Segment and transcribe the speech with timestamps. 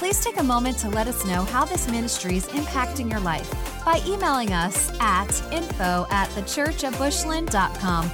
[0.00, 3.50] Please take a moment to let us know how this ministry is impacting your life
[3.84, 8.10] by emailing us at info at thechurchatbushland.com.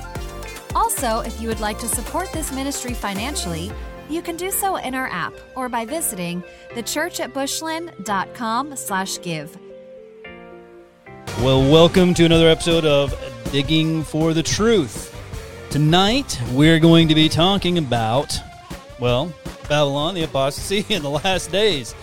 [0.75, 3.71] Also, if you would like to support this ministry financially,
[4.11, 9.57] you can do so in our app or by visiting thechurchatbushland.com slash give.
[11.41, 13.15] Well, welcome to another episode of
[13.53, 15.16] Digging for the Truth.
[15.71, 18.37] Tonight, we're going to be talking about,
[18.99, 19.33] well,
[19.69, 21.95] Babylon, the apostasy, in the last days.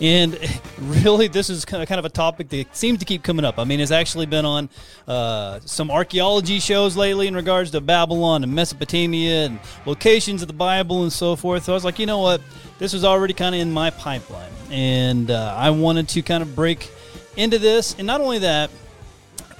[0.00, 0.38] And
[0.78, 3.58] really, this is kind of a topic that seems to keep coming up.
[3.58, 4.70] I mean, it's actually been on
[5.06, 10.54] uh, some archaeology shows lately in regards to Babylon and Mesopotamia and locations of the
[10.54, 11.64] Bible and so forth.
[11.64, 12.40] So I was like, you know what?
[12.78, 14.50] This was already kind of in my pipeline.
[14.70, 16.90] And uh, I wanted to kind of break
[17.36, 17.94] into this.
[17.98, 18.70] And not only that,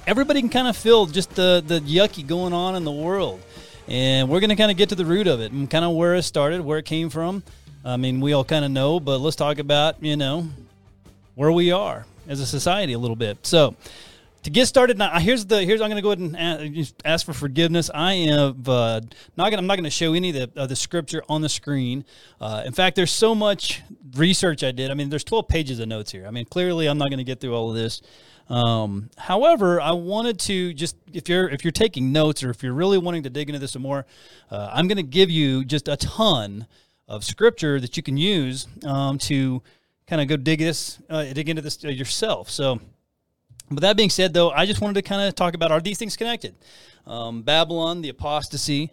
[0.07, 3.41] everybody can kind of feel just the, the yucky going on in the world.
[3.87, 5.95] And we're going to kind of get to the root of it and kind of
[5.95, 7.43] where it started, where it came from.
[7.83, 10.47] I mean, we all kind of know, but let's talk about, you know,
[11.35, 13.45] where we are as a society a little bit.
[13.45, 13.75] So,
[14.43, 17.33] to get started now, here's the here's I'm going to go ahead and ask for
[17.33, 17.91] forgiveness.
[17.93, 19.01] I am uh,
[19.37, 21.49] not gonna, I'm not going to show any of the, of the scripture on the
[21.49, 22.05] screen.
[22.39, 23.83] Uh, in fact, there's so much
[24.15, 24.89] research I did.
[24.89, 26.25] I mean, there's 12 pages of notes here.
[26.25, 28.01] I mean, clearly I'm not going to get through all of this.
[28.49, 32.73] Um, however, I wanted to just if you're if you're taking notes or if you're
[32.73, 34.05] really wanting to dig into this some more,
[34.49, 36.67] uh, I'm going to give you just a ton
[37.07, 39.61] of scripture that you can use um, to
[40.07, 42.49] kind of go dig this uh, dig into this uh, yourself.
[42.49, 42.79] So.
[43.73, 45.97] But that being said, though, I just wanted to kind of talk about are these
[45.97, 46.55] things connected?
[47.07, 48.91] Um, Babylon, the apostasy,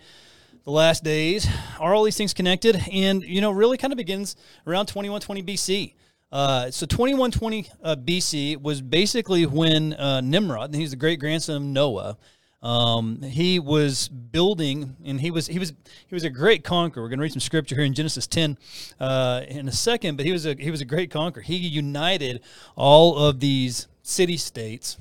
[0.65, 1.49] the last days,
[1.81, 2.81] are all these things connected?
[2.93, 4.37] And, you know, really kind of begins
[4.69, 5.95] around 2120 BC.
[6.31, 11.63] Uh, so 2120 uh, BC was basically when uh, Nimrod, he's the great grandson of
[11.63, 12.19] Noah,
[12.61, 15.73] um, he was building, and he was he was
[16.07, 17.05] he was a great conqueror.
[17.05, 18.59] We're going to read some scripture here in Genesis 10
[18.99, 21.43] uh, in a second, but he was a he was a great conqueror.
[21.43, 22.43] He united
[22.75, 24.99] all of these city states,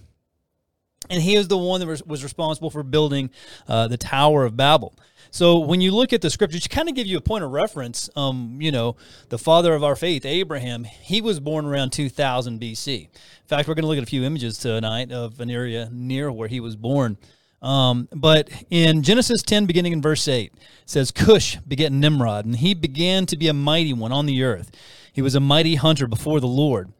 [1.09, 3.31] and he was the one that was, was responsible for building
[3.67, 4.93] uh, the Tower of Babel.
[5.31, 7.51] So when you look at the scriptures, to kind of give you a point of
[7.51, 8.95] reference, um, you know,
[9.29, 13.01] the father of our faith, Abraham, he was born around 2000 BC.
[13.01, 13.09] In
[13.45, 16.47] fact, we're going to look at a few images tonight of an area near where
[16.47, 17.17] he was born.
[17.61, 22.55] Um, but in Genesis 10, beginning in verse 8, it says, Cush begat Nimrod, and
[22.55, 24.71] he began to be a mighty one on the earth.
[25.11, 26.91] He was a mighty hunter before the Lord.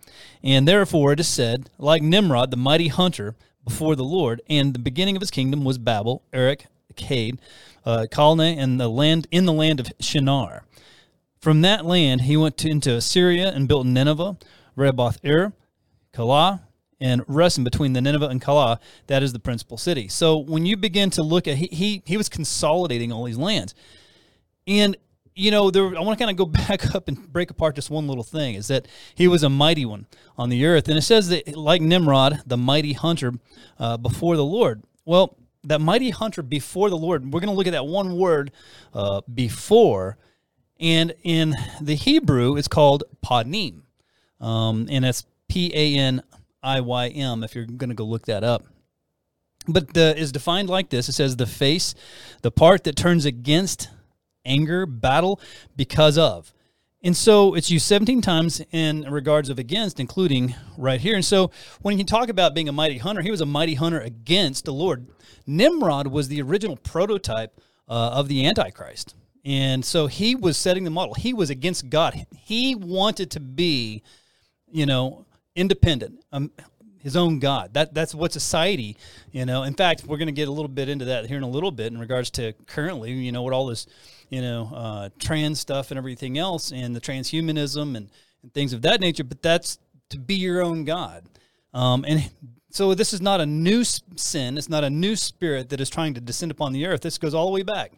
[0.44, 4.80] And therefore it is said, like Nimrod, the mighty hunter before the Lord, and the
[4.80, 6.66] beginning of his kingdom was Babel, Erech,
[6.98, 7.40] Akkad,
[7.86, 10.64] uh, and the land in the land of Shinar.
[11.40, 14.38] From that land he went to, into Assyria and built Nineveh,
[14.76, 15.54] Reboth Ir,
[16.14, 16.62] Calah,
[17.00, 20.08] and Resen between the Nineveh and Calah, that is the principal city.
[20.08, 23.76] So when you begin to look at he he, he was consolidating all these lands.
[24.66, 24.98] And
[25.38, 27.90] you know, there, I want to kind of go back up and break apart just
[27.90, 30.90] one little thing is that he was a mighty one on the earth.
[30.90, 33.34] And it says that, like Nimrod, the mighty hunter
[33.80, 34.84] uh, before the Lord.
[35.06, 38.52] Well, that mighty hunter before the Lord, we're going to look at that one word,
[38.94, 40.18] uh, before.
[40.80, 43.82] And in the Hebrew, it's called panim.
[44.40, 46.22] Um, and it's P A N
[46.62, 48.66] I Y M if you're going to go look that up.
[49.68, 51.94] But the, is defined like this it says, the face,
[52.42, 53.90] the part that turns against
[54.46, 55.42] anger, battle,
[55.76, 56.54] because of.
[57.04, 61.16] And so it's used 17 times in regards of against, including right here.
[61.16, 61.52] And so
[61.82, 64.74] when you talk about being a mighty hunter, he was a mighty hunter against the
[64.74, 65.08] Lord.
[65.48, 69.16] Nimrod was the original prototype uh, of the Antichrist.
[69.46, 71.14] And so he was setting the model.
[71.14, 72.28] He was against God.
[72.36, 74.04] He wanted to be,
[74.70, 76.52] you know, independent, um,
[77.00, 77.74] his own God.
[77.74, 78.98] That that's what society,
[79.32, 79.64] you know.
[79.64, 81.72] In fact, we're going to get a little bit into that here in a little
[81.72, 83.88] bit in regards to currently, you know, what all this
[84.30, 88.10] you know, uh, trans stuff and everything else, and the transhumanism and,
[88.42, 89.24] and things of that nature.
[89.24, 89.80] But that's
[90.10, 91.26] to be your own God.
[91.74, 92.30] Um, and
[92.78, 94.56] so this is not a new sin.
[94.56, 97.02] It's not a new spirit that is trying to descend upon the earth.
[97.02, 97.92] This goes all the way back.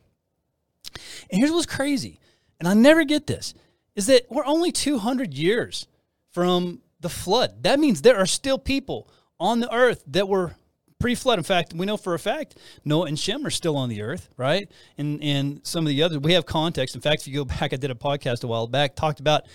[1.30, 2.22] And here's what's crazy,
[2.60, 3.54] and I never get this,
[3.98, 5.86] is that we're only 200 years
[6.32, 7.64] from the flood.
[7.64, 10.56] That means there are still people on the earth that were
[11.00, 11.40] pre-flood.
[11.40, 12.56] In fact, we know for a fact
[12.86, 14.70] Noah and Shem are still on the earth, right?
[14.98, 16.96] And and some of the others we have context.
[16.96, 19.46] In fact, if you go back, I did a podcast a while back, talked about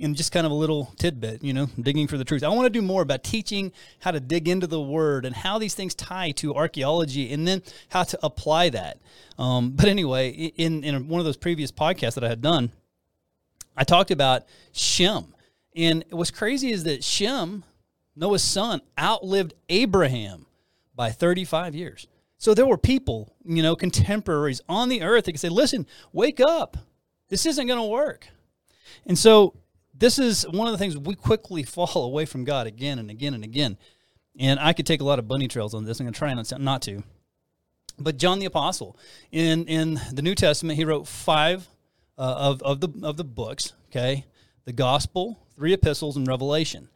[0.00, 2.42] in just kind of a little tidbit, you know, digging for the truth.
[2.42, 3.70] I want to do more about teaching
[4.00, 7.62] how to dig into the word and how these things tie to archaeology and then
[7.90, 8.98] how to apply that.
[9.38, 12.72] Um, but anyway, in, in one of those previous podcasts that I had done,
[13.76, 15.34] I talked about Shem.
[15.76, 17.62] And what's crazy is that Shem,
[18.16, 20.46] Noah's son, outlived Abraham
[21.00, 22.06] by 35 years.
[22.36, 26.40] So there were people, you know, contemporaries on the earth that could say, listen, wake
[26.40, 26.76] up.
[27.30, 28.28] This isn't going to work.
[29.06, 29.54] And so
[29.94, 33.32] this is one of the things we quickly fall away from God again and again
[33.32, 33.78] and again.
[34.38, 36.00] And I could take a lot of bunny trails on this.
[36.00, 37.02] I'm going to try not to.
[37.98, 38.94] But John the Apostle,
[39.32, 41.66] in, in the New Testament, he wrote five
[42.18, 44.26] uh, of, of, the, of the books, okay?
[44.66, 46.90] The Gospel, three epistles, and Revelation.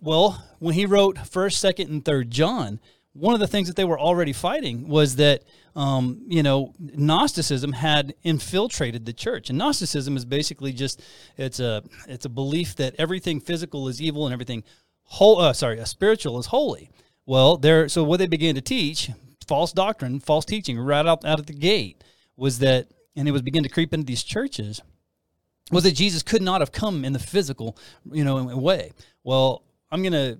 [0.00, 2.80] Well, when he wrote 1st, 2nd, and 3rd John,
[3.12, 5.42] one of the things that they were already fighting was that
[5.74, 11.02] um, you know Gnosticism had infiltrated the church, and Gnosticism is basically just
[11.36, 14.62] it's a it's a belief that everything physical is evil and everything
[15.04, 16.90] whole uh, sorry, a spiritual is holy.
[17.26, 19.10] Well, there so what they began to teach,
[19.46, 22.04] false doctrine, false teaching, right out out of the gate,
[22.36, 24.80] was that, and it was beginning to creep into these churches,
[25.70, 27.76] was that Jesus could not have come in the physical,
[28.10, 28.92] you know, way.
[29.24, 30.38] Well, I'm gonna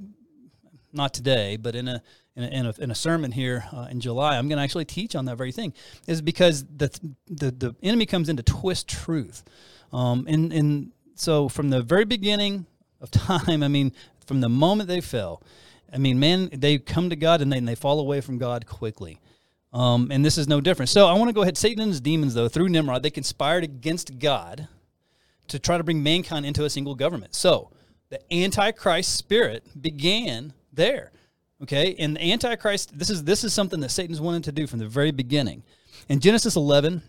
[0.93, 2.03] not today, but in a
[2.37, 4.85] in a, in a, in a sermon here uh, in July, I'm going to actually
[4.85, 5.73] teach on that very thing,
[6.07, 6.89] is because the
[7.27, 9.43] the, the enemy comes in to twist truth,
[9.93, 12.67] um, and and so from the very beginning
[13.01, 13.93] of time, I mean,
[14.27, 15.43] from the moment they fell,
[15.93, 19.21] I mean, man, they come to God and they, they fall away from God quickly.
[19.73, 20.89] Um, and this is no different.
[20.89, 21.59] So I want to go ahead.
[21.59, 24.67] Satan and his demons, though, through Nimrod, they conspired against God
[25.49, 27.35] to try to bring mankind into a single government.
[27.35, 27.71] So
[28.11, 31.13] the Antichrist spirit began there.
[31.63, 34.79] Okay, and the Antichrist, this is this is something that Satan's wanted to do from
[34.79, 35.65] the very beginning.
[36.09, 37.03] In Genesis 11,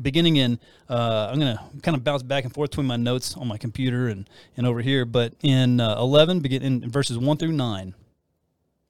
[0.00, 0.58] beginning in,
[0.88, 3.56] uh, I'm going to kind of bounce back and forth between my notes on my
[3.56, 7.94] computer and, and over here, but in uh, 11, begin in verses 1 through 9,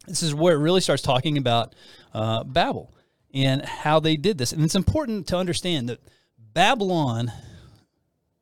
[0.07, 1.75] this is where it really starts talking about
[2.13, 2.93] uh, Babel
[3.33, 4.53] and how they did this.
[4.53, 6.01] And it's important to understand that
[6.39, 7.33] Babylon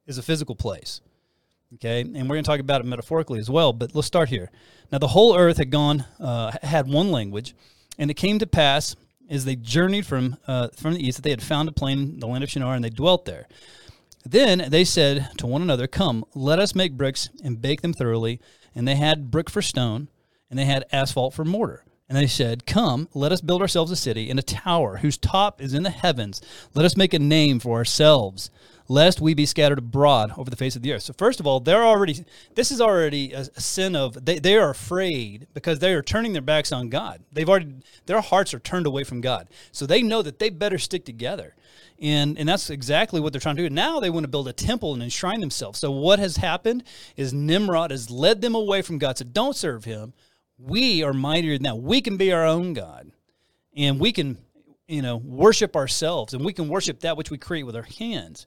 [0.06, 1.00] is a physical place.
[1.74, 3.72] Okay, and we're going to talk about it metaphorically as well.
[3.72, 4.50] But let's start here.
[4.90, 7.54] Now, the whole earth had gone, uh, had one language,
[7.98, 8.94] and it came to pass
[9.30, 12.20] as they journeyed from uh, from the east that they had found a plain in
[12.20, 13.48] the land of Shinar, and they dwelt there.
[14.24, 18.40] Then they said to one another, "Come, let us make bricks and bake them thoroughly."
[18.74, 20.08] And they had brick for stone,
[20.50, 21.84] and they had asphalt for mortar.
[22.08, 25.62] And they said, Come, let us build ourselves a city and a tower whose top
[25.62, 26.42] is in the heavens.
[26.74, 28.50] Let us make a name for ourselves,
[28.92, 31.02] lest we be scattered abroad over the face of the earth.
[31.02, 32.24] So first of all, they're already
[32.54, 36.34] this is already a, a, sin of they, they are afraid because they are turning
[36.34, 37.22] their backs on God.
[37.32, 39.48] They've already their hearts are turned away from God.
[39.72, 41.54] So they know that they better stick together.
[42.00, 43.74] And and that's exactly what they're trying to do.
[43.74, 45.78] Now they want to build a temple and enshrine themselves.
[45.78, 46.84] So what has happened
[47.16, 49.16] is Nimrod has led them away from God.
[49.16, 50.12] So don't serve him.
[50.58, 51.78] We are mightier than that.
[51.78, 53.10] We can be our own God.
[53.74, 54.36] And we can,
[54.86, 58.46] you know, worship ourselves and we can worship that which we create with our hands.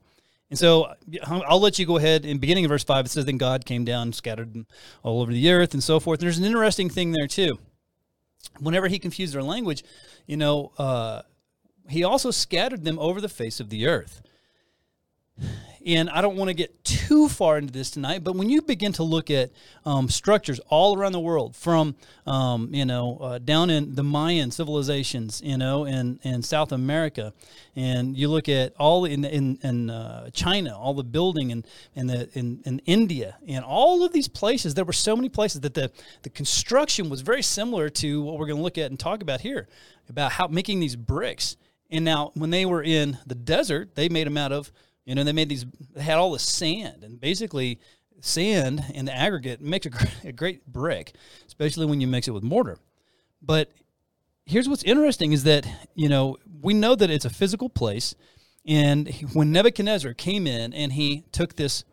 [0.50, 0.94] And so
[1.26, 2.24] I'll let you go ahead.
[2.24, 4.68] In beginning of verse 5, it says, Then God came down, scattered them
[5.04, 6.20] all over the earth, and so forth.
[6.20, 7.58] And there's an interesting thing there, too.
[8.60, 9.84] Whenever he confused their language,
[10.28, 11.24] you know, uh,
[11.90, 14.22] he also scattered them over the face of the earth.
[15.86, 18.92] And I don't want to get too far into this tonight, but when you begin
[18.94, 19.52] to look at
[19.86, 21.96] um, structures all around the world, from
[22.26, 27.34] um, you know uh, down in the Mayan civilizations, you know, in, in South America,
[27.76, 32.10] and you look at all in in, in uh, China, all the building, and in,
[32.10, 35.62] in the in, in India, and all of these places, there were so many places
[35.62, 35.92] that the
[36.24, 39.42] the construction was very similar to what we're going to look at and talk about
[39.42, 39.68] here,
[40.10, 41.58] about how making these bricks.
[41.92, 44.72] And now, when they were in the desert, they made them out of
[45.06, 47.80] you know, they made these, they had all the sand, and basically,
[48.22, 51.14] sand in the aggregate makes a great, a great brick,
[51.48, 52.78] especially when you mix it with mortar.
[53.42, 53.72] But
[54.46, 58.16] here's what's interesting is that, you know, we know that it's a physical place.
[58.66, 61.84] And when Nebuchadnezzar came in and he took this,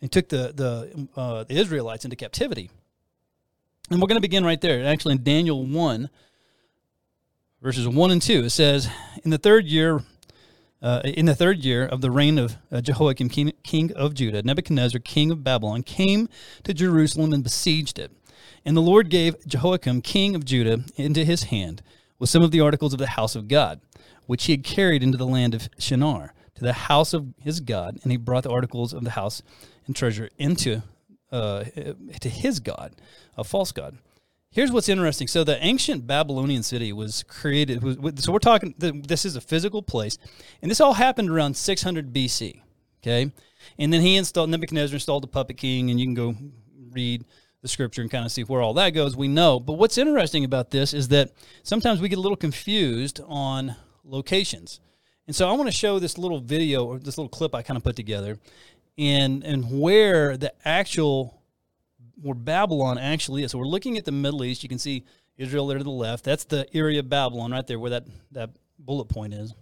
[0.00, 2.70] he took the, the, uh, the Israelites into captivity.
[3.90, 4.84] And we're going to begin right there.
[4.86, 6.08] Actually, in Daniel 1,
[7.60, 8.88] verses 1 and 2, it says,
[9.24, 10.02] In the third year
[10.82, 14.42] uh, in the third year of the reign of uh, Jehoiakim, king, king of Judah,
[14.42, 16.28] Nebuchadnezzar, king of Babylon, came
[16.64, 18.10] to Jerusalem and besieged it.
[18.64, 21.82] And the Lord gave Jehoiakim, king of Judah, into his hand
[22.18, 23.80] with some of the articles of the house of God,
[24.26, 27.98] which he had carried into the land of Shinar, to the house of his God,
[28.02, 29.42] and he brought the articles of the house
[29.86, 30.82] and treasure into
[31.30, 31.64] uh,
[32.20, 32.92] to his God,
[33.36, 33.96] a false God.
[34.52, 35.26] Here's what's interesting.
[35.26, 37.82] So the ancient Babylonian city was created.
[38.20, 38.74] So we're talking.
[38.78, 40.18] This is a physical place,
[40.60, 42.62] and this all happened around 600 BC.
[43.02, 43.32] Okay,
[43.78, 46.36] and then he installed Nebuchadnezzar installed the puppet king, and you can go
[46.92, 47.24] read
[47.62, 49.16] the scripture and kind of see where all that goes.
[49.16, 51.32] We know, but what's interesting about this is that
[51.62, 54.80] sometimes we get a little confused on locations.
[55.26, 57.76] And so I want to show this little video or this little clip I kind
[57.76, 58.38] of put together
[58.98, 61.41] and and where the actual
[62.20, 63.52] where Babylon actually is.
[63.52, 64.62] So we're looking at the Middle East.
[64.62, 65.04] You can see
[65.36, 66.24] Israel there to the left.
[66.24, 69.54] That's the area of Babylon right there where that, that bullet point is.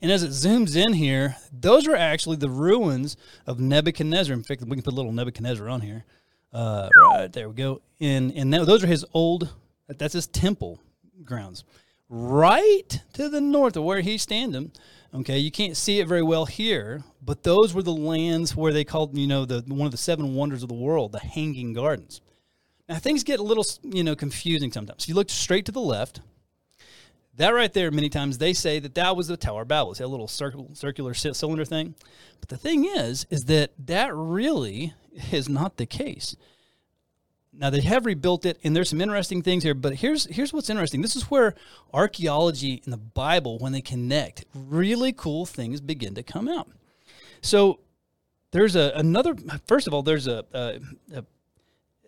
[0.00, 4.34] And as it zooms in here, those are actually the ruins of Nebuchadnezzar.
[4.34, 6.04] In fact, we can put a little Nebuchadnezzar on here.
[6.52, 7.82] Uh, right there we go.
[8.00, 9.52] And and those are his old.
[9.88, 10.80] That's his temple
[11.24, 11.64] grounds.
[12.08, 14.72] Right to the north of where he's standing
[15.14, 18.82] Okay, you can't see it very well here, but those were the lands where they
[18.82, 22.20] called, you know, the one of the seven wonders of the world, the Hanging Gardens.
[22.88, 25.08] Now things get a little, you know, confusing sometimes.
[25.08, 26.20] You look straight to the left,
[27.36, 29.92] that right there, many times they say that that was the Tower of Babel.
[29.92, 31.94] It's a little circle, circular cylinder thing.
[32.40, 34.94] But the thing is, is that that really
[35.32, 36.36] is not the case.
[37.56, 39.74] Now they have rebuilt it, and there's some interesting things here.
[39.74, 41.02] But here's here's what's interesting.
[41.02, 41.54] This is where
[41.92, 46.68] archaeology and the Bible, when they connect, really cool things begin to come out.
[47.42, 47.80] So
[48.50, 49.36] there's a another.
[49.66, 50.80] First of all, there's a, a,
[51.14, 51.24] a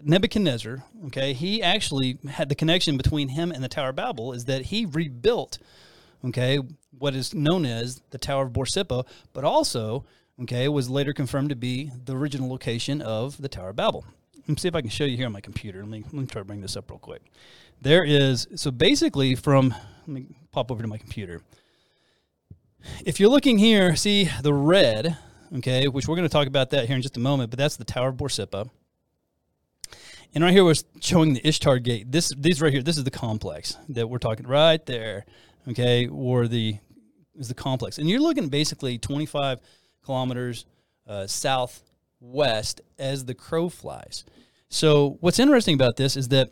[0.03, 0.85] Nebuchadnezzar.
[1.07, 4.67] Okay, he actually had the connection between him and the Tower of Babel is that
[4.67, 5.59] he rebuilt.
[6.25, 6.61] Okay,
[6.99, 10.05] what is known as the Tower of Borsippa, but also
[10.43, 14.05] okay was later confirmed to be the original location of the Tower of Babel.
[14.47, 15.81] Let me see if I can show you here on my computer.
[15.81, 17.23] Let me, let me try to bring this up real quick.
[17.83, 21.43] There is, so basically from, let me pop over to my computer.
[23.05, 25.19] If you're looking here, see the red,
[25.57, 27.76] okay, which we're going to talk about that here in just a moment, but that's
[27.76, 28.71] the Tower of Borsippa.
[30.33, 32.12] And right here was showing the Ishtar Gate.
[32.12, 35.25] This, these right here, this is the complex that we're talking right there,
[35.69, 36.79] okay, or the
[37.35, 37.99] is the complex.
[37.99, 39.61] And you're looking basically 25
[40.05, 40.67] kilometers
[41.07, 41.26] uh,
[42.26, 44.25] southwest as the crow flies.
[44.68, 46.49] So what's interesting about this is that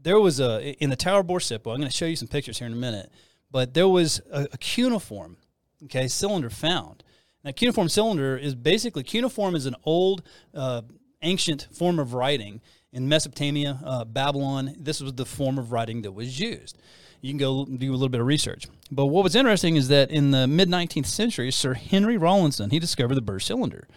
[0.00, 1.72] there was a in the Tower of Borsippa.
[1.72, 3.10] I'm going to show you some pictures here in a minute,
[3.50, 5.36] but there was a, a cuneiform,
[5.84, 7.02] okay, cylinder found.
[7.42, 10.22] Now, cuneiform cylinder is basically cuneiform is an old,
[10.54, 10.82] uh,
[11.22, 12.60] ancient form of writing
[12.92, 14.76] in Mesopotamia, uh, Babylon.
[14.78, 16.78] This was the form of writing that was used.
[17.20, 18.66] You can go do a little bit of research.
[18.90, 22.78] But what was interesting is that in the mid 19th century, Sir Henry Rawlinson he
[22.78, 23.88] discovered the burr cylinder.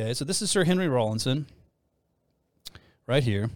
[0.00, 1.44] Okay, so this is Sir Henry Rawlinson
[3.06, 3.50] right here.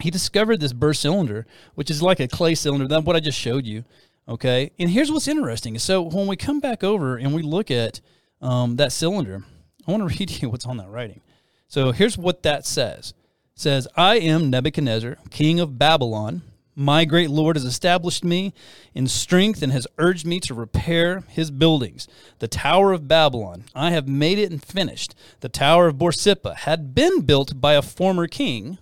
[0.00, 2.88] He discovered this burr cylinder, which is like a clay cylinder.
[2.88, 3.84] That's what I just showed you.
[4.26, 4.70] Okay.
[4.78, 5.78] And here's what's interesting.
[5.78, 8.00] So when we come back over and we look at
[8.40, 9.44] um, that cylinder,
[9.86, 11.20] I want to read you what's on that writing.
[11.66, 13.12] So here's what that says.
[13.54, 16.40] It says, I am Nebuchadnezzar, king of Babylon.
[16.80, 18.54] My great Lord has established me
[18.94, 22.06] in strength and has urged me to repair his buildings.
[22.38, 25.16] The Tower of Babylon, I have made it and finished.
[25.40, 28.78] The Tower of Borsippa had been built by a former king.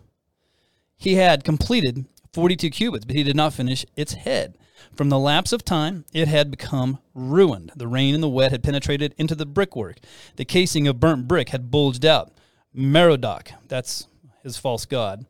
[0.98, 4.58] He had completed 42 cubits, but he did not finish its head.
[4.94, 7.72] From the lapse of time, it had become ruined.
[7.76, 10.00] The rain and the wet had penetrated into the brickwork.
[10.36, 12.30] The casing of burnt brick had bulged out.
[12.74, 14.06] Merodach, that's
[14.42, 15.24] his false god,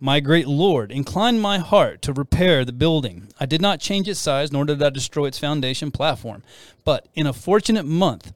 [0.00, 3.28] my great Lord, incline my heart to repair the building.
[3.38, 6.42] I did not change its size, nor did I destroy its foundation platform.
[6.84, 8.32] But in a fortunate month,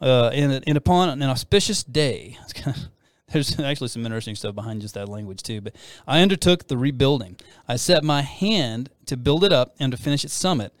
[0.00, 2.36] uh, and, upon an auspicious day,
[3.32, 5.60] there's actually some interesting stuff behind just that language too.
[5.60, 7.36] But I undertook the rebuilding.
[7.68, 10.72] I set my hand to build it up and to finish its summit,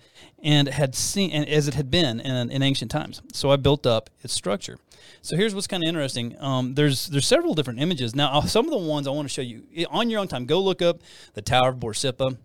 [0.42, 3.22] and had seen and as it had been in, in ancient times.
[3.32, 4.78] So I built up its structure.
[5.22, 6.36] So here's what's kind of interesting.
[6.40, 8.14] Um, there's there's several different images.
[8.14, 10.46] Now, uh, some of the ones I want to show you on your own time.
[10.46, 11.00] Go look up
[11.34, 12.36] the Tower of Borsippa.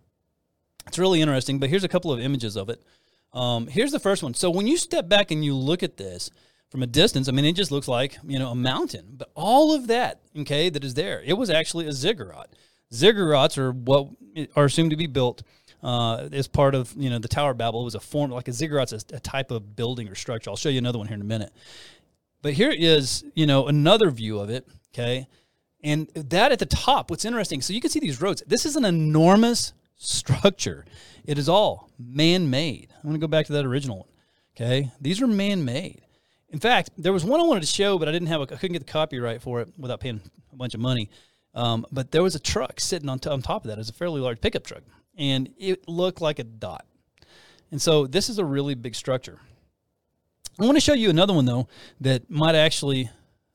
[0.87, 1.59] It's really interesting.
[1.59, 2.81] But here's a couple of images of it.
[3.33, 4.33] Um, here's the first one.
[4.33, 6.31] So when you step back and you look at this
[6.69, 9.15] from a distance, I mean, it just looks like you know a mountain.
[9.17, 12.49] But all of that, okay, that is there, it was actually a ziggurat.
[12.91, 14.07] Ziggurats are what
[14.55, 15.43] are assumed to be built
[15.83, 17.81] uh, as part of you know the Tower of Babel.
[17.81, 20.49] It was a form like a ziggurat's a, a type of building or structure.
[20.49, 21.53] I'll show you another one here in a minute.
[22.41, 25.27] But here is, you know, another view of it, okay?
[25.83, 28.43] And that at the top, what's interesting, so you can see these roads.
[28.47, 30.85] This is an enormous structure.
[31.25, 32.89] It is all man-made.
[32.95, 34.07] I'm going to go back to that original one.
[34.55, 34.91] Okay?
[34.99, 36.01] These are man-made.
[36.49, 38.57] In fact, there was one I wanted to show, but I didn't have a, I
[38.57, 41.09] couldn't get the copyright for it without paying a bunch of money.
[41.53, 43.73] Um, but there was a truck sitting on, t- on top of that.
[43.73, 44.83] It was a fairly large pickup truck,
[45.17, 46.85] and it looked like a dot.
[47.71, 49.39] And so this is a really big structure.
[50.61, 51.69] I want to show you another one though
[52.01, 53.09] that might actually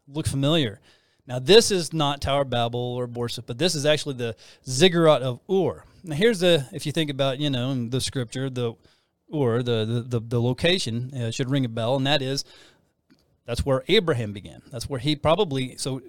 [0.08, 0.80] look familiar.
[1.26, 5.40] Now, this is not Tower Babel or Borsippa, but this is actually the ziggurat of
[5.50, 5.84] Ur.
[6.02, 8.74] Now, here's the, if you think about, you know, the scripture, the
[9.34, 12.44] Ur, the, the, the, the location uh, should ring a bell, and that is,
[13.46, 14.62] that's where Abraham began.
[14.70, 16.02] That's where he probably, so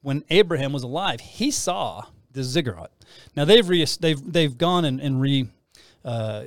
[0.00, 2.90] when Abraham was alive, he saw the ziggurat.
[3.36, 5.48] Now, they've, re, they've, they've gone and, and re,
[6.04, 6.44] uh,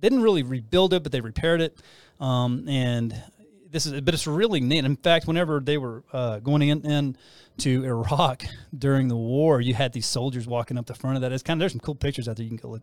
[0.00, 1.76] didn't really rebuild it, but they repaired it.
[2.22, 3.20] Um, and
[3.68, 4.84] this is, but it's really neat.
[4.84, 7.16] In fact, whenever they were uh, going in, in
[7.58, 8.44] to Iraq
[8.78, 11.32] during the war, you had these soldiers walking up the front of that.
[11.32, 12.82] It's kind of there's some cool pictures out there you can go look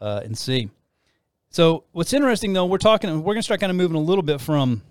[0.00, 0.68] uh, and see.
[1.50, 4.22] So what's interesting though, we're talking, we're going to start kind of moving a little
[4.22, 4.82] bit from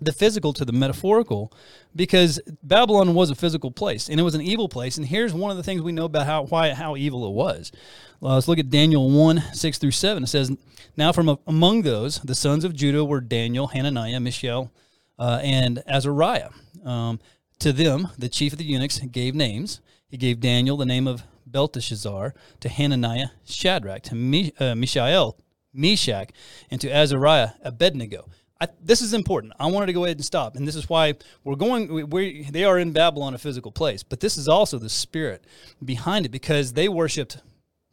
[0.00, 1.52] the physical to the metaphorical
[1.94, 4.96] because Babylon was a physical place and it was an evil place.
[4.96, 7.72] And here's one of the things we know about how why how evil it was.
[8.20, 10.22] Well, let's look at Daniel 1 6 through 7.
[10.22, 10.56] It says,
[10.96, 14.72] Now from among those, the sons of Judah were Daniel, Hananiah, Mishael,
[15.18, 16.50] uh, and Azariah.
[16.84, 17.20] Um,
[17.60, 19.80] to them, the chief of the eunuchs gave names.
[20.08, 25.36] He gave Daniel the name of Belteshazzar, to Hananiah, Shadrach, to uh, Mishael,
[25.72, 26.30] Meshach,
[26.70, 28.28] and to Azariah, Abednego.
[28.64, 29.52] I, this is important.
[29.58, 31.92] I wanted to go ahead and stop, and this is why we're going.
[31.92, 35.44] We, we, they are in Babylon, a physical place, but this is also the spirit
[35.84, 37.38] behind it because they worshipped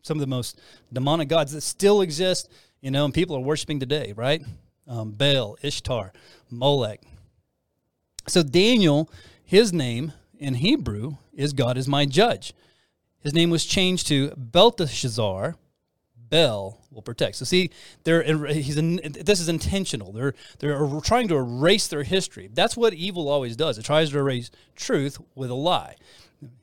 [0.01, 0.59] some of the most
[0.93, 2.49] demonic gods that still exist.
[2.79, 4.41] You know, and people are worshiping today, right?
[4.87, 6.13] Um, Baal, Ishtar,
[6.49, 7.01] Molech.
[8.27, 9.09] So Daniel,
[9.43, 12.53] his name in Hebrew is God is my judge.
[13.19, 15.55] His name was changed to Belteshazzar,
[16.31, 17.35] Bel will protect.
[17.35, 17.69] So see,
[18.05, 20.11] they're he's this is intentional.
[20.11, 22.49] They're they're trying to erase their history.
[22.51, 23.77] That's what evil always does.
[23.77, 25.97] It tries to erase truth with a lie,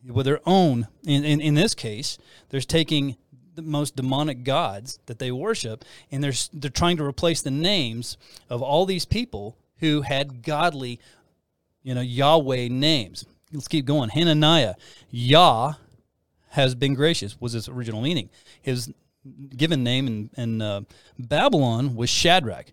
[0.04, 0.88] with their own.
[1.06, 3.16] In in, in this case, they're taking
[3.54, 8.16] the most demonic gods that they worship, and they're they're trying to replace the names
[8.48, 10.98] of all these people who had godly,
[11.82, 13.26] you know, Yahweh names.
[13.52, 14.08] Let's keep going.
[14.08, 14.74] Hananiah,
[15.10, 15.74] Yah
[16.50, 18.30] has been gracious was his original meaning.
[18.62, 18.90] His
[19.56, 20.82] given name in, in uh,
[21.18, 22.66] Babylon was Shadrach,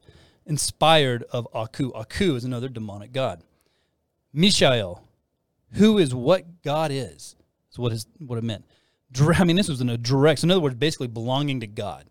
[0.46, 1.92] inspired of Aku.
[1.92, 3.42] Aku is another demonic god.
[4.34, 5.04] Mishael,
[5.74, 7.36] who is what God is,
[7.72, 8.66] is what, is, what it meant.
[9.36, 12.06] I mean, this was in a direct, so in other words, basically belonging to God.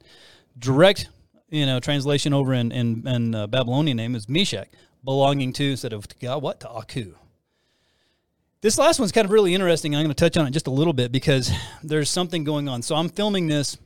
[0.59, 1.09] Direct,
[1.51, 4.69] you know, translation over in, in, in uh, Babylonian name is Meshach,
[5.05, 6.61] belonging to, instead of to God, what?
[6.61, 7.15] To Aku.
[8.61, 9.95] This last one's kind of really interesting.
[9.95, 12.81] I'm going to touch on it just a little bit because there's something going on.
[12.81, 13.77] So I'm filming this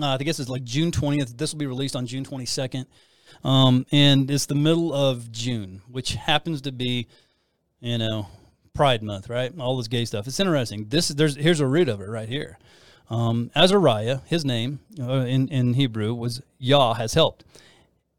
[0.00, 1.36] uh, I guess it's like June 20th.
[1.36, 2.86] This will be released on June 22nd.
[3.42, 7.08] Um, and it's the middle of June, which happens to be,
[7.80, 8.28] you know,
[8.74, 9.52] Pride Month, right?
[9.58, 10.26] All this gay stuff.
[10.26, 10.86] It's interesting.
[10.88, 12.58] This there's here's a root of it right here.
[13.08, 17.44] Um, Azariah, his name uh, in in Hebrew was Yah has helped.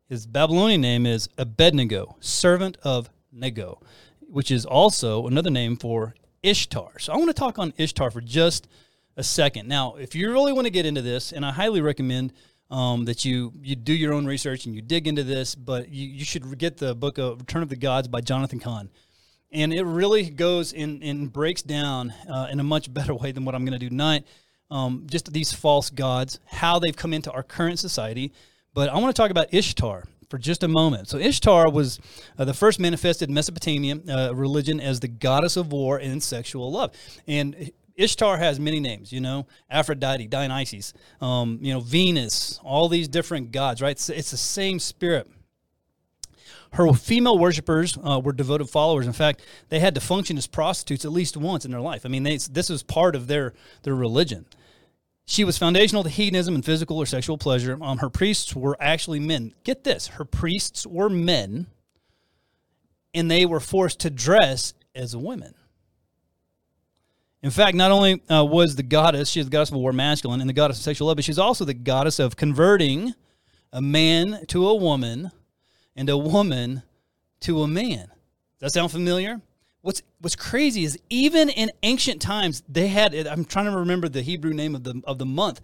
[0.08, 3.82] His Babylonian name is Abednego, servant of Nego,
[4.22, 7.00] which is also another name for Ishtar.
[7.00, 8.68] So I want to talk on Ishtar for just
[9.18, 9.68] a second.
[9.68, 12.34] Now, if you really want to get into this, and I highly recommend
[12.70, 16.08] um, that you you do your own research and you dig into this, but you,
[16.08, 18.90] you should get the book of Return of the Gods by Jonathan Cahn.
[19.52, 23.46] And it really goes in and breaks down uh, in a much better way than
[23.46, 24.26] what I'm going to do tonight.
[24.72, 28.34] Um, just these false gods, how they've come into our current society.
[28.74, 31.08] But I want to talk about Ishtar for just a moment.
[31.08, 32.00] So Ishtar was
[32.38, 36.94] uh, the first manifested Mesopotamian uh, religion as the goddess of war and sexual love.
[37.28, 43.08] And Ishtar has many names, you know, Aphrodite, Dionysus, um, you know, Venus, all these
[43.08, 43.92] different gods, right?
[43.92, 45.30] It's, it's the same spirit.
[46.74, 49.08] Her female worshippers uh, were devoted followers.
[49.08, 52.06] In fact, they had to function as prostitutes at least once in their life.
[52.06, 53.54] I mean, they, this was part of their,
[53.84, 54.46] their religion.
[55.26, 57.78] She was foundational to hedonism and physical or sexual pleasure.
[57.82, 59.54] Um, her priests were actually men.
[59.64, 61.68] Get this her priests were men,
[63.14, 65.56] and they were forced to dress as women.
[67.46, 70.42] In fact, not only uh, was the goddess, she is the goddess of war, masculine,
[70.42, 73.14] and the goddess of sexual love, but she's also the goddess of converting
[73.72, 75.30] a man to a woman
[75.96, 76.82] and a woman
[77.42, 78.08] to a man.
[78.60, 79.42] Does that sound familiar?
[79.82, 83.14] What's What's crazy is even in ancient times they had.
[83.14, 85.62] I'm trying to remember the Hebrew name of the of the month,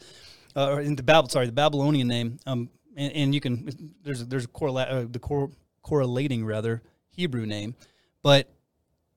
[0.55, 1.29] uh, or in the Babel.
[1.29, 2.37] Sorry, the Babylonian name.
[2.45, 5.49] Um, and, and you can there's there's a correla- uh, the cor-
[5.81, 7.73] correlating rather Hebrew name,
[8.21, 8.51] but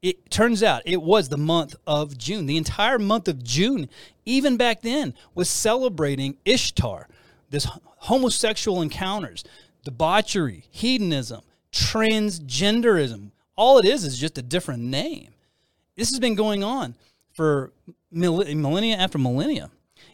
[0.04, 2.44] it turns out it was the month of June.
[2.44, 3.88] The entire month of June,
[4.26, 7.08] even back then, was celebrating Ishtar,
[7.48, 9.44] this homosexual encounters,
[9.82, 11.40] debauchery, hedonism,
[11.72, 13.30] transgenderism.
[13.56, 15.28] All it is is just a different name.
[15.96, 16.96] This has been going on
[17.32, 17.72] for
[18.12, 19.70] millennia after millennia.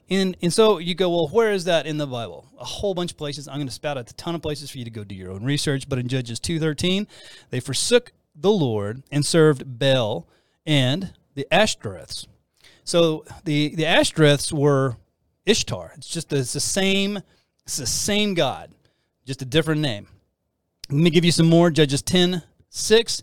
[0.09, 2.46] And, and so you go, well, where is that in the Bible?
[2.61, 3.48] A whole bunch of places.
[3.48, 5.33] I'm going to spout out a ton of places for you to go do your
[5.33, 5.88] own research.
[5.88, 7.09] But in Judges 2.13,
[7.50, 10.26] they forsook the Lord and served Baal
[10.66, 12.26] and the Ashtoreths.
[12.85, 14.96] So the the Ashtoreths were
[15.46, 15.92] Ishtar.
[15.96, 17.22] It's just it's the same
[17.64, 18.72] it's the same god,
[19.26, 20.09] just a different name.
[20.90, 21.70] Let me give you some more.
[21.70, 23.22] Judges 10, 6.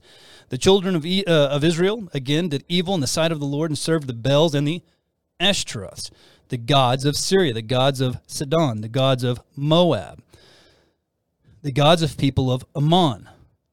[0.49, 3.69] The children of, uh, of Israel, again, did evil in the sight of the Lord
[3.69, 4.81] and served the Baals and the
[5.41, 6.09] Ashtaroths,
[6.47, 10.23] the gods of Syria, the gods of Sidon, the gods of Moab,
[11.61, 13.27] the gods of people of Ammon,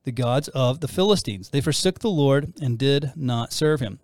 [0.04, 1.48] the gods of the Philistines.
[1.48, 3.98] They forsook the Lord and did not serve him.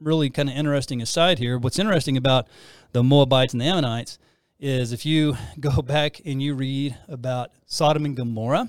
[0.00, 1.58] Really kind of interesting aside here.
[1.58, 2.48] What's interesting about
[2.92, 4.18] the Moabites and the Ammonites
[4.58, 8.68] is if you go back and you read about Sodom and Gomorrah,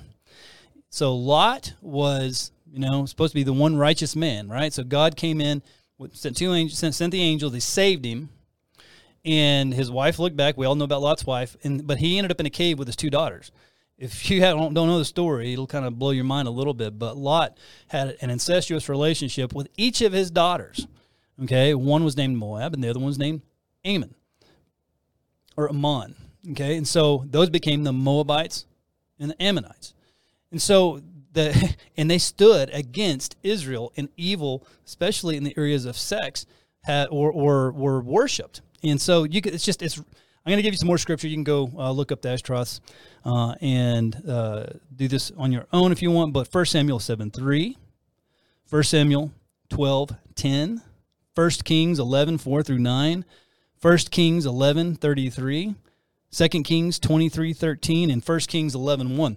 [0.90, 4.72] so Lot was, you know, supposed to be the one righteous man, right?
[4.72, 5.62] So God came in,
[6.12, 8.28] sent two angels, sent, sent the angels, they saved him,
[9.24, 10.58] and his wife looked back.
[10.58, 12.88] We all know about Lot's wife, and but he ended up in a cave with
[12.88, 13.52] his two daughters.
[14.02, 16.74] If you don't, don't know the story, it'll kind of blow your mind a little
[16.74, 16.98] bit.
[16.98, 20.88] But Lot had an incestuous relationship with each of his daughters.
[21.44, 23.42] Okay, one was named Moab, and the other one was named
[23.84, 24.16] Ammon
[25.56, 26.16] or Ammon.
[26.50, 28.66] Okay, and so those became the Moabites
[29.20, 29.94] and the Ammonites.
[30.50, 31.00] And so
[31.32, 36.44] the and they stood against Israel in evil, especially in the areas of sex,
[36.82, 38.62] had or or were worshipped.
[38.82, 40.02] And so you could, it's just it's.
[40.44, 41.28] I'm going to give you some more scripture.
[41.28, 42.80] You can go uh, look up the Ashtaroths
[43.24, 46.32] uh, and uh, do this on your own if you want.
[46.32, 47.78] But 1 Samuel 7 3,
[48.68, 49.30] 1 Samuel
[49.68, 50.82] 12 10,
[51.36, 53.24] 1 Kings 11 4 through 9,
[53.80, 55.74] 1 Kings 11 33,
[56.32, 59.36] 2 Kings 23 13, and 1 Kings 11 1.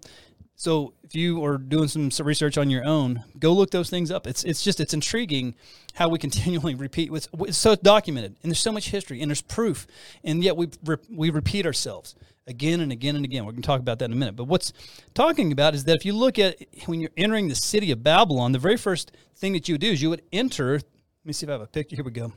[0.58, 4.26] So if you are doing some research on your own, go look those things up.
[4.26, 5.56] It's it's just it's intriguing
[5.94, 7.12] how we continually repeat.
[7.12, 9.86] It's, it's so documented, and there's so much history, and there's proof,
[10.24, 10.70] and yet we
[11.10, 12.16] we repeat ourselves
[12.48, 13.46] again and again and again.
[13.46, 14.36] We're going to talk about that in a minute.
[14.36, 14.72] But what's
[15.14, 18.54] talking about is that if you look at when you're entering the city of Babylon,
[18.54, 20.74] the very first thing that you would do is you would enter.
[20.74, 20.84] Let
[21.26, 21.98] me see if I have a picture.
[21.98, 22.32] Here we go.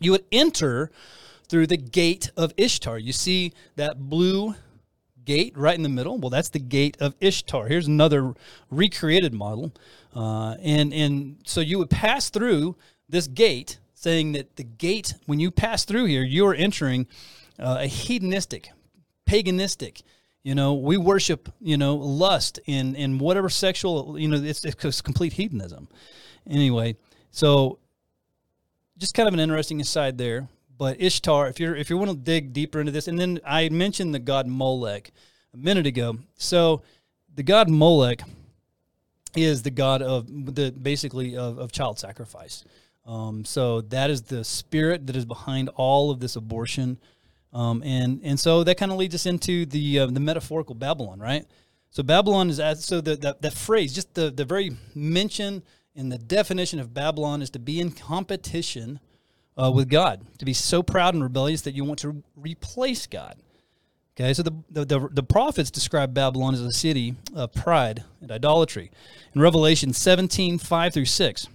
[0.00, 0.90] You would enter
[1.48, 2.98] through the gate of Ishtar.
[2.98, 4.54] You see that blue
[5.24, 6.18] gate right in the middle.
[6.18, 7.68] Well, that's the gate of Ishtar.
[7.68, 8.34] Here's another
[8.70, 9.72] recreated model,
[10.14, 12.76] uh, and and so you would pass through
[13.08, 17.06] this gate, saying that the gate when you pass through here, you are entering
[17.58, 18.70] uh, a hedonistic,
[19.28, 20.02] paganistic.
[20.42, 25.00] You know, we worship you know lust in in whatever sexual you know it's, it's
[25.00, 25.88] complete hedonism.
[26.48, 26.96] Anyway,
[27.30, 27.78] so
[28.96, 30.48] just kind of an interesting aside there.
[30.80, 33.68] But Ishtar, if you're if you want to dig deeper into this, and then I
[33.68, 35.12] mentioned the god Molech
[35.52, 36.16] a minute ago.
[36.38, 36.80] So
[37.34, 38.22] the god Molech
[39.36, 42.64] is the god of the basically of, of child sacrifice.
[43.04, 46.98] Um, so that is the spirit that is behind all of this abortion,
[47.52, 51.20] um, and and so that kind of leads us into the uh, the metaphorical Babylon,
[51.20, 51.44] right?
[51.90, 55.62] So Babylon is as, so the, the the phrase, just the the very mention
[55.94, 58.98] in the definition of Babylon is to be in competition
[59.56, 63.36] uh, with God, to be so proud and rebellious that you want to replace God.
[64.18, 68.90] Okay, so the, the, the, prophets describe Babylon as a city of pride and idolatry.
[69.34, 71.48] In Revelation 17, 5 through 6,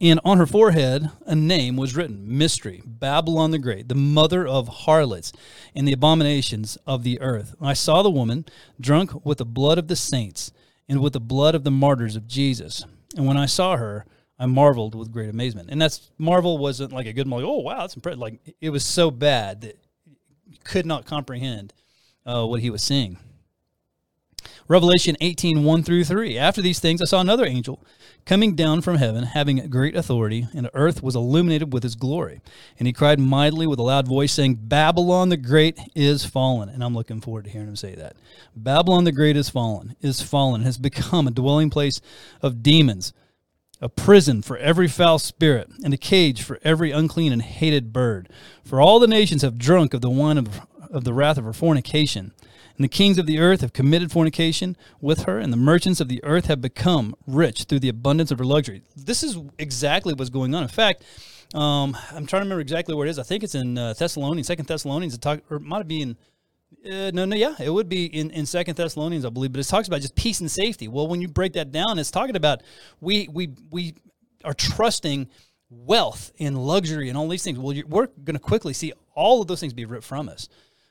[0.00, 4.68] and on her forehead a name was written Mystery, Babylon the Great, the mother of
[4.68, 5.32] harlots
[5.74, 7.56] and the abominations of the earth.
[7.60, 8.44] I saw the woman
[8.80, 10.52] drunk with the blood of the saints
[10.88, 12.84] and with the blood of the martyrs of Jesus.
[13.16, 14.06] And when I saw her,
[14.38, 15.70] I marveled with great amazement.
[15.70, 18.20] And that's Marvel wasn't like a good like, oh wow, that's impressive.
[18.20, 19.78] Like it was so bad that
[20.46, 21.72] you could not comprehend
[22.24, 23.18] uh, what he was seeing.
[24.68, 26.36] Revelation 18, 1 through 3.
[26.36, 27.82] After these things, I saw another angel
[28.26, 32.42] coming down from heaven, having great authority, and the earth was illuminated with his glory.
[32.78, 36.68] And he cried mightily with a loud voice, saying, Babylon the Great is fallen.
[36.68, 38.16] And I'm looking forward to hearing him say that.
[38.54, 42.02] Babylon the Great is fallen, is fallen, has become a dwelling place
[42.42, 43.14] of demons
[43.80, 48.28] a prison for every foul spirit, and a cage for every unclean and hated bird.
[48.64, 50.60] For all the nations have drunk of the wine of,
[50.90, 52.32] of the wrath of her fornication.
[52.76, 56.08] And the kings of the earth have committed fornication with her, and the merchants of
[56.08, 58.82] the earth have become rich through the abundance of her luxury.
[58.96, 60.62] This is exactly what's going on.
[60.62, 61.04] In fact,
[61.54, 63.18] um, I'm trying to remember exactly where it is.
[63.18, 65.16] I think it's in uh, Thessalonians, Second Thessalonians.
[65.18, 66.16] Talk, or it might be in
[66.84, 69.64] uh, no, no, yeah, it would be in, in Second Thessalonians, I believe, but it
[69.64, 70.88] talks about just peace and safety.
[70.88, 72.62] Well, when you break that down, it's talking about
[73.00, 73.94] we we we
[74.44, 75.28] are trusting
[75.70, 77.58] wealth and luxury and all these things.
[77.58, 80.48] Well, we're going to quickly see all of those things be ripped from us,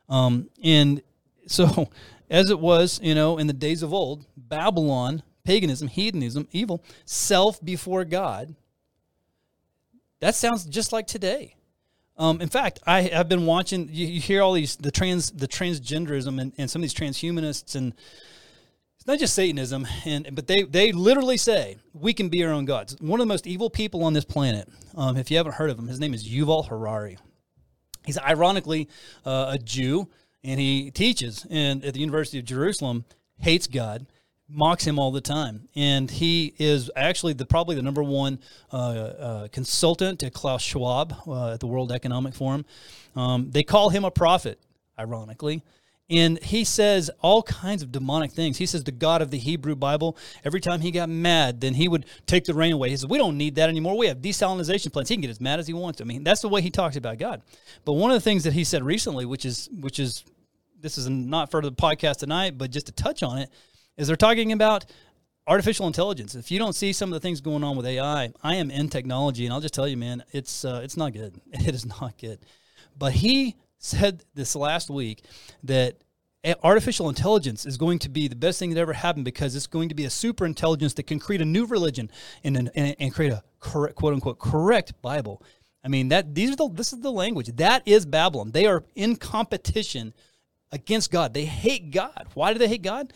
[0.10, 1.02] um, and
[1.47, 1.89] so
[2.30, 7.63] as it was, you know, in the days of old, Babylon, paganism, hedonism, evil, self
[7.63, 8.56] before God.
[10.19, 11.57] That sounds just like today.
[12.17, 13.89] Um, in fact, I have been watching.
[13.91, 17.75] You, you, hear all these the trans the transgenderism and, and some of these transhumanists
[17.75, 17.93] and
[18.95, 22.65] it's not just Satanism, and but they they literally say we can be our own
[22.65, 22.97] gods.
[22.99, 25.77] One of the most evil people on this planet, um, if you haven't heard of
[25.77, 27.17] him, his name is Yuval Harari.
[28.06, 28.89] He's ironically
[29.25, 30.10] uh, a Jew,
[30.43, 33.06] and he teaches in, at the University of Jerusalem,
[33.38, 34.08] hates God,
[34.49, 38.39] mocks him all the time, and he is actually the probably the number one
[38.71, 42.65] uh, uh, consultant to Klaus Schwab uh, at the World Economic Forum.
[43.15, 44.60] Um, they call him a prophet,
[44.97, 45.63] ironically.
[46.10, 48.57] And he says all kinds of demonic things.
[48.57, 51.89] He says the God of the Hebrew Bible, every time he got mad, then he
[51.89, 52.89] would take the rain away.
[52.89, 53.97] He says, We don't need that anymore.
[53.97, 55.10] We have desalination plants.
[55.10, 55.99] He can get as mad as he wants.
[55.99, 57.41] I mean, that's the way he talks about God.
[57.83, 60.23] But one of the things that he said recently, which is which is
[60.79, 63.49] this is not for the podcast tonight, but just to touch on it,
[63.97, 64.86] is they're talking about
[65.47, 66.36] artificial intelligence.
[66.36, 68.89] If you don't see some of the things going on with AI, I am in
[68.89, 71.39] technology, and I'll just tell you, man, it's uh, it's not good.
[71.51, 72.39] It is not good.
[72.97, 75.23] But he said this last week
[75.63, 75.97] that
[76.63, 79.89] artificial intelligence is going to be the best thing that ever happened because it's going
[79.89, 82.10] to be a super intelligence that can create a new religion
[82.43, 85.41] and, and, and create a correct, quote unquote correct Bible.
[85.83, 88.51] I mean that these are the this is the language that is Babylon.
[88.51, 90.13] They are in competition
[90.71, 91.33] against God.
[91.33, 92.27] They hate God.
[92.33, 93.13] Why do they hate God?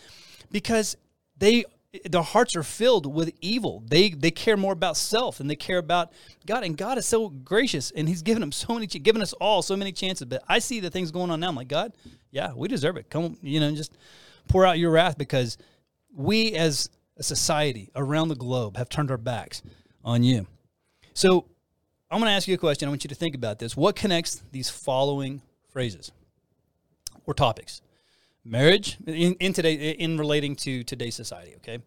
[0.52, 0.98] Because
[1.38, 1.66] they
[2.10, 3.84] their hearts are filled with evil.
[3.86, 6.12] They they care more about self than they care about
[6.46, 6.64] God.
[6.64, 9.76] And God is so gracious, and He's given them so many, given us all so
[9.76, 10.26] many chances.
[10.26, 11.50] But I see the things going on now.
[11.50, 11.94] I'm like, God,
[12.32, 13.10] yeah, we deserve it.
[13.10, 13.98] Come, you know, just
[14.48, 15.58] pour out your wrath because
[16.16, 19.62] we as a society around the globe have turned our backs
[20.04, 20.48] on you.
[21.14, 21.46] So
[22.10, 22.88] I'm going to ask you a question.
[22.88, 23.76] I want you to think about this.
[23.76, 26.12] What connects these following phrases
[27.26, 27.82] or topics?
[28.44, 31.80] Marriage in, in today in relating to today's society okay?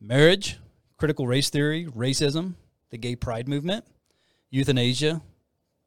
[0.00, 0.58] Marriage
[0.96, 2.54] critical race theory racism
[2.90, 3.84] the gay pride movement
[4.50, 5.20] euthanasia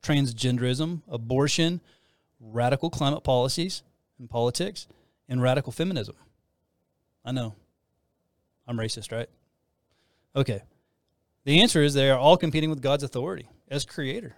[0.02, 1.82] transgenderism abortion
[2.40, 3.84] radical climate policies
[4.20, 4.88] and politics
[5.30, 6.16] and radical feminism.
[7.26, 7.56] I know.
[8.68, 9.30] I'm racist right?
[10.36, 10.62] Okay.
[11.46, 14.36] The answer is they are all competing with god's authority as creator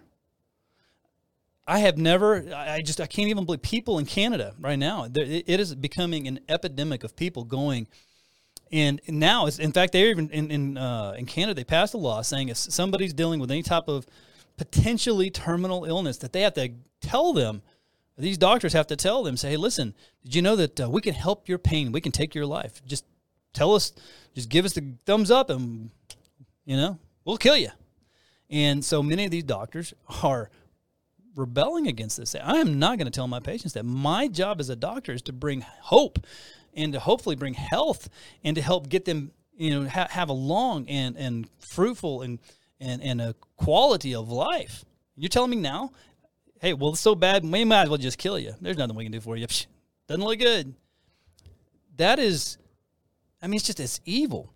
[1.66, 5.08] I have never, I just, I can't even believe people in Canada right now.
[5.12, 7.88] It is becoming an epidemic of people going.
[8.70, 11.54] And now, it's, in fact, they're even in in, uh, in Canada.
[11.54, 14.06] They passed a law saying if somebody's dealing with any type of
[14.56, 17.62] potentially terminal illness, that they have to tell them.
[18.18, 21.00] These doctors have to tell them, say, "Hey, listen, did you know that uh, we
[21.00, 21.92] can help your pain?
[21.92, 22.82] We can take your life.
[22.86, 23.04] Just
[23.52, 23.92] tell us,
[24.34, 25.90] just give us the thumbs up, and
[26.64, 27.70] you know, we'll kill you."
[28.50, 30.50] And so many of these doctors are
[31.36, 32.34] rebelling against this.
[32.34, 35.22] I am not going to tell my patients that my job as a doctor is
[35.22, 36.18] to bring hope
[36.74, 38.08] and to hopefully bring health
[38.42, 42.38] and to help get them, you know, ha- have a long and, and fruitful and,
[42.80, 44.84] and, and a quality of life.
[45.14, 45.92] You're telling me now,
[46.60, 48.54] hey, well, it's so bad, we might as well just kill you.
[48.60, 49.46] There's nothing we can do for you.
[50.08, 50.74] Doesn't look good.
[51.96, 52.58] That is,
[53.42, 54.52] I mean, it's just, it's evil.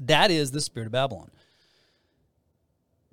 [0.00, 1.30] That is the spirit of Babylon.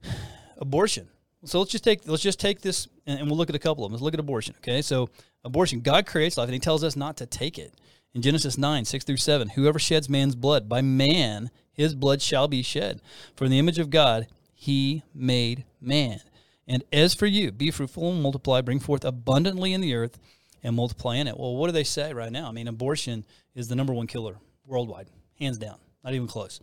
[0.58, 1.10] Abortion
[1.46, 3.90] so let's just take let's just take this and, we'll look at a couple of
[3.90, 3.94] them.
[3.94, 4.56] Let's look at abortion.
[4.58, 5.10] Okay, so
[5.44, 7.74] abortion, God creates life and He tells us not to take it.
[8.14, 12.50] In Genesis nine six through seven, whoever sheds man's blood, by man his blood shall
[12.50, 13.02] be shed.
[13.38, 16.20] For in the image of God He made man.
[16.68, 20.20] And as for you, be fruitful and multiply, bring forth abundantly in the earth,
[20.62, 21.40] and multiply in it.
[21.40, 22.50] Well, what do they say right now?
[22.50, 23.24] I mean, abortion
[23.56, 25.08] is the number one killer worldwide,
[25.40, 26.60] hands down, not even close.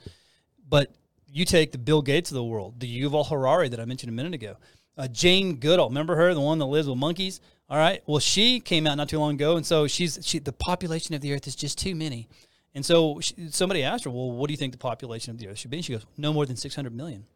[0.68, 0.94] But
[1.36, 4.14] you take the Bill Gates of the world, the Yuval Harari that I mentioned a
[4.14, 4.56] minute ago,
[4.96, 5.88] uh, Jane Goodall.
[5.88, 7.40] Remember her, the one that lives with monkeys?
[7.68, 8.02] All right.
[8.06, 11.20] Well, she came out not too long ago, and so she's she, the population of
[11.20, 12.28] the Earth is just too many.
[12.74, 15.48] And so she, somebody asked her, "Well, what do you think the population of the
[15.48, 17.26] Earth should be?" And she goes, "No more than 600 million.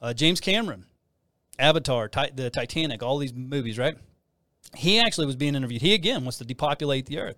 [0.00, 0.86] Uh, James Cameron,
[1.58, 3.96] Avatar, the Titanic, all these movies, right?
[4.76, 5.82] He actually was being interviewed.
[5.82, 7.36] He again wants to depopulate the Earth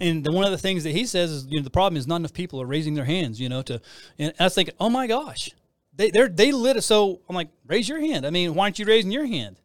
[0.00, 2.06] and the, one of the things that he says is, you know, the problem is
[2.06, 3.80] not enough people are raising their hands, you know, to,
[4.18, 5.50] and I was thinking, oh my gosh,
[5.94, 6.82] they they're, they lit it.
[6.82, 8.26] So I'm like, raise your hand.
[8.26, 9.60] I mean, why aren't you raising your hand?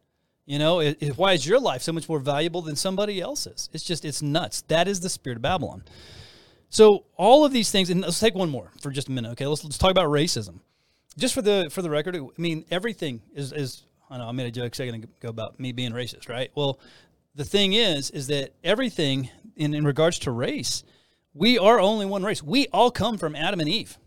[0.46, 3.68] You know, it, it, why is your life so much more valuable than somebody else's?
[3.72, 4.62] It's just, it's nuts.
[4.62, 5.84] That is the spirit of Babylon.
[6.70, 9.30] So all of these things, and let's take one more for just a minute.
[9.32, 10.60] Okay, let's let's talk about racism.
[11.18, 13.82] Just for the for the record, I mean, everything is is.
[14.08, 16.50] I know I made a joke second ago about me being racist, right?
[16.56, 16.80] Well,
[17.34, 20.84] the thing is, is that everything in, in regards to race,
[21.34, 22.42] we are only one race.
[22.42, 23.98] We all come from Adam and Eve.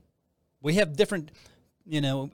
[0.62, 1.32] We have different,
[1.86, 2.32] you know,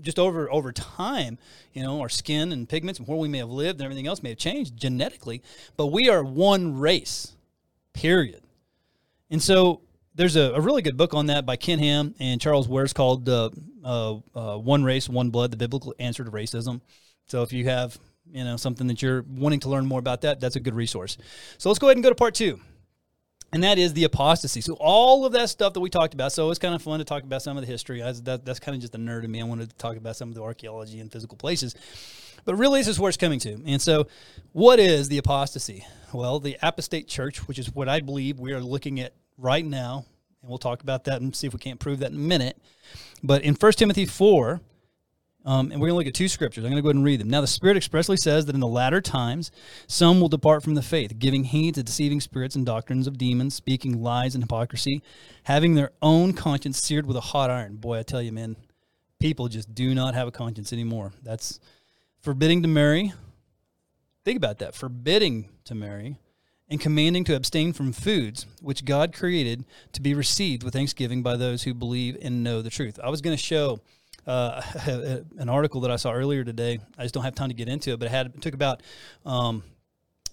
[0.00, 1.38] just over over time,
[1.72, 4.22] you know, our skin and pigments and where we may have lived and everything else
[4.22, 5.42] may have changed genetically,
[5.76, 7.32] but we are one race,
[7.92, 8.42] period.
[9.30, 9.82] And so
[10.14, 13.28] there's a, a really good book on that by Ken Ham and Charles Wares called
[13.28, 13.50] uh,
[13.84, 16.80] uh, uh, "One Race, One Blood: The Biblical Answer to Racism."
[17.26, 17.98] So if you have
[18.32, 21.18] you know something that you're wanting to learn more about that, that's a good resource.
[21.58, 22.60] So let's go ahead and go to part two.
[23.52, 24.60] and that is the apostasy.
[24.60, 26.32] So all of that stuff that we talked about.
[26.32, 28.00] So it's kind of fun to talk about some of the history.
[28.00, 29.40] that, that's kind of just a nerd in me.
[29.40, 31.74] I wanted to talk about some of the archaeology and physical places.
[32.44, 33.60] But really, this is where it's coming to.
[33.66, 34.06] And so,
[34.52, 35.84] what is the apostasy?
[36.12, 40.04] Well, the apostate church, which is what I believe we are looking at right now,
[40.42, 42.56] and we'll talk about that and see if we can't prove that in a minute.
[43.22, 44.60] But in 1 Timothy 4,
[45.46, 46.64] um, and we're going to look at two scriptures.
[46.64, 47.30] I'm going to go ahead and read them.
[47.30, 49.52] Now, the Spirit expressly says that in the latter times,
[49.86, 53.54] some will depart from the faith, giving heed to deceiving spirits and doctrines of demons,
[53.54, 55.04] speaking lies and hypocrisy,
[55.44, 57.76] having their own conscience seared with a hot iron.
[57.76, 58.56] Boy, I tell you, man,
[59.20, 61.12] people just do not have a conscience anymore.
[61.22, 61.60] That's
[62.20, 63.12] forbidding to marry.
[64.24, 66.18] Think about that forbidding to marry
[66.68, 71.36] and commanding to abstain from foods which God created to be received with thanksgiving by
[71.36, 72.98] those who believe and know the truth.
[73.00, 73.78] I was going to show
[74.26, 74.62] uh,
[75.38, 76.78] an article that I saw earlier today.
[76.98, 78.82] I just don't have time to get into it, but it had it took about
[79.24, 79.62] um,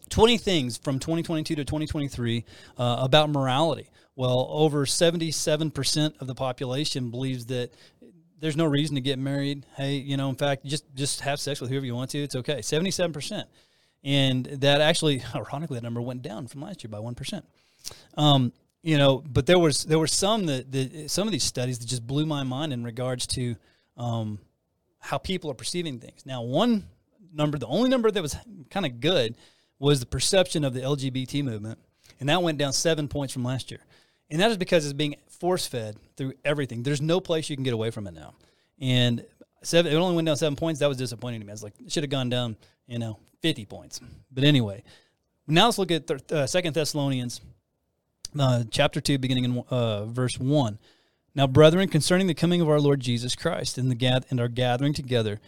[0.10, 2.46] 20 things from 2022 to 2023
[2.78, 3.90] uh, about morality.
[4.16, 7.72] Well, over 77% of the population believes that
[8.40, 9.66] there's no reason to get married.
[9.76, 12.22] Hey, you know, in fact, just just have sex with whoever you want to.
[12.22, 12.62] It's okay.
[12.62, 13.48] Seventy-seven percent,
[14.04, 17.46] and that actually, ironically, that number went down from last year by one percent.
[18.18, 18.52] Um,
[18.82, 21.86] you know, but there was there were some that, that some of these studies that
[21.86, 23.56] just blew my mind in regards to
[23.98, 24.40] um,
[25.00, 26.26] how people are perceiving things.
[26.26, 26.86] Now, one
[27.34, 28.36] number, the only number that was
[28.70, 29.36] kind of good,
[29.80, 31.80] was the perception of the LGBT movement,
[32.20, 33.82] and that went down seven points from last year.
[34.30, 36.84] And that is because it's being force fed through everything.
[36.84, 38.34] There's no place you can get away from it now.
[38.80, 39.26] And
[39.62, 40.80] seven, it only went down seven points.
[40.80, 41.52] That was disappointing to me.
[41.52, 42.56] I was like, it should have gone down,
[42.88, 44.00] you know, 50 points.
[44.32, 44.84] But anyway,
[45.48, 47.42] now let's look at uh, Second Thessalonians
[48.40, 50.80] uh, chapter 2, beginning in uh, verse 1.
[51.36, 54.48] Now, brethren, concerning the coming of our Lord Jesus Christ and, the gath- and our
[54.48, 55.40] gathering together,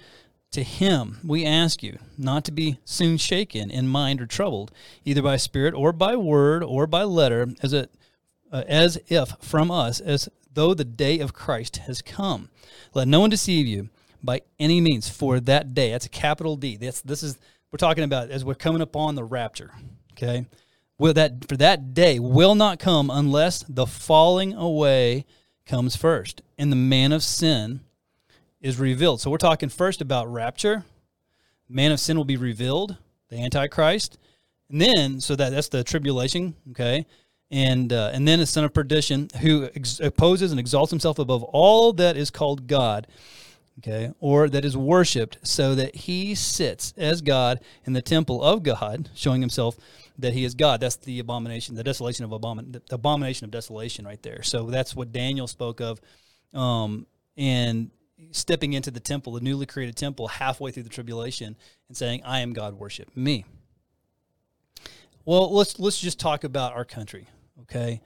[0.52, 4.71] to him we ask you not to be soon shaken in mind or troubled,
[5.04, 7.86] either by spirit or by word or by letter, as uh,
[8.52, 12.50] as if from us, as though the day of Christ has come.
[12.93, 13.89] Let no one deceive you
[14.24, 16.78] by any means, for that day, that's a capital D.
[16.78, 17.38] That's, this is,
[17.71, 19.71] we're talking about as we're coming upon the rapture,
[20.13, 20.48] okay?
[20.98, 25.26] Will that, for that day will not come unless the falling away
[25.65, 27.82] comes first, and the man of sin
[28.62, 29.21] is revealed.
[29.21, 30.84] So we're talking first about rapture.
[31.67, 32.97] Man of sin will be revealed,
[33.30, 34.17] the Antichrist.
[34.69, 37.06] And then, so that that's the tribulation, okay?
[37.51, 41.43] and uh, and then a son of perdition who ex- opposes and exalts himself above
[41.43, 43.08] all that is called God,
[43.80, 48.63] okay, or that is worshipped, so that he sits as God in the temple of
[48.63, 49.78] God, showing himself
[50.19, 50.80] that he is God.
[50.80, 54.43] That's the abomination, the desolation of abomin- the abomination of desolation, right there.
[54.43, 55.99] So that's what Daniel spoke of,
[56.54, 57.06] um,
[57.38, 57.91] and
[58.32, 61.56] stepping into the temple, the newly created temple, halfway through the tribulation,
[61.88, 63.45] and saying, "I am God, worship me."
[65.25, 67.28] Well, let's let's just talk about our country.
[67.63, 68.01] Okay.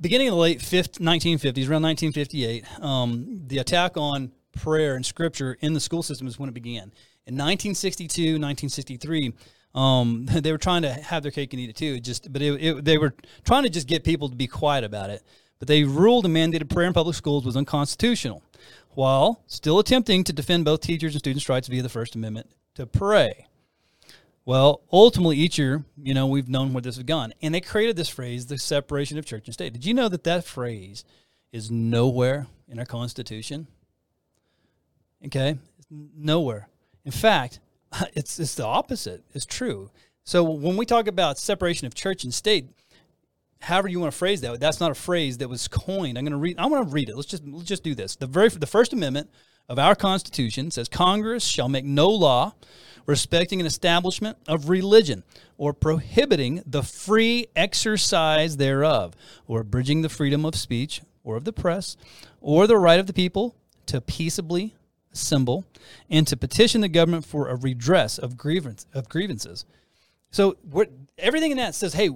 [0.00, 5.72] Beginning in the late 1950s, around 1958, um, the attack on prayer and scripture in
[5.72, 6.92] the school system is when it began.
[7.26, 9.32] In 1962, 1963,
[9.74, 12.00] um, they were trying to have their cake and eat it too.
[12.00, 15.10] Just, but it, it, they were trying to just get people to be quiet about
[15.10, 15.22] it.
[15.58, 18.42] But they ruled and mandated prayer in public schools was unconstitutional,
[18.90, 22.84] while still attempting to defend both teachers and students' rights via the First Amendment to
[22.84, 23.46] pray.
[24.44, 27.32] Well, ultimately, each year, you know, we've known where this has gone.
[27.40, 29.72] And they created this phrase, the separation of church and state.
[29.72, 31.04] Did you know that that phrase
[31.52, 33.68] is nowhere in our Constitution?
[35.24, 35.58] Okay?
[35.88, 36.68] Nowhere.
[37.04, 37.60] In fact,
[38.14, 39.24] it's, it's the opposite.
[39.34, 39.90] It's true.
[40.24, 42.68] So when we talk about separation of church and state,
[43.60, 46.16] however you want to phrase that, that's not a phrase that was coined.
[46.16, 46.58] I'm going to read.
[46.58, 47.16] I want to read it.
[47.16, 48.16] Let's just let's just do this.
[48.16, 49.30] The very the First Amendment
[49.68, 52.54] of our Constitution says Congress shall make no law
[53.06, 55.24] respecting an establishment of religion
[55.56, 59.14] or prohibiting the free exercise thereof
[59.48, 61.96] or abridging the freedom of speech or of the press
[62.40, 64.74] or the right of the people to peaceably
[65.12, 65.64] assemble
[66.10, 69.64] and to petition the government for a redress of grievance of grievances.
[70.30, 70.56] So
[71.18, 72.10] everything in that says, hey,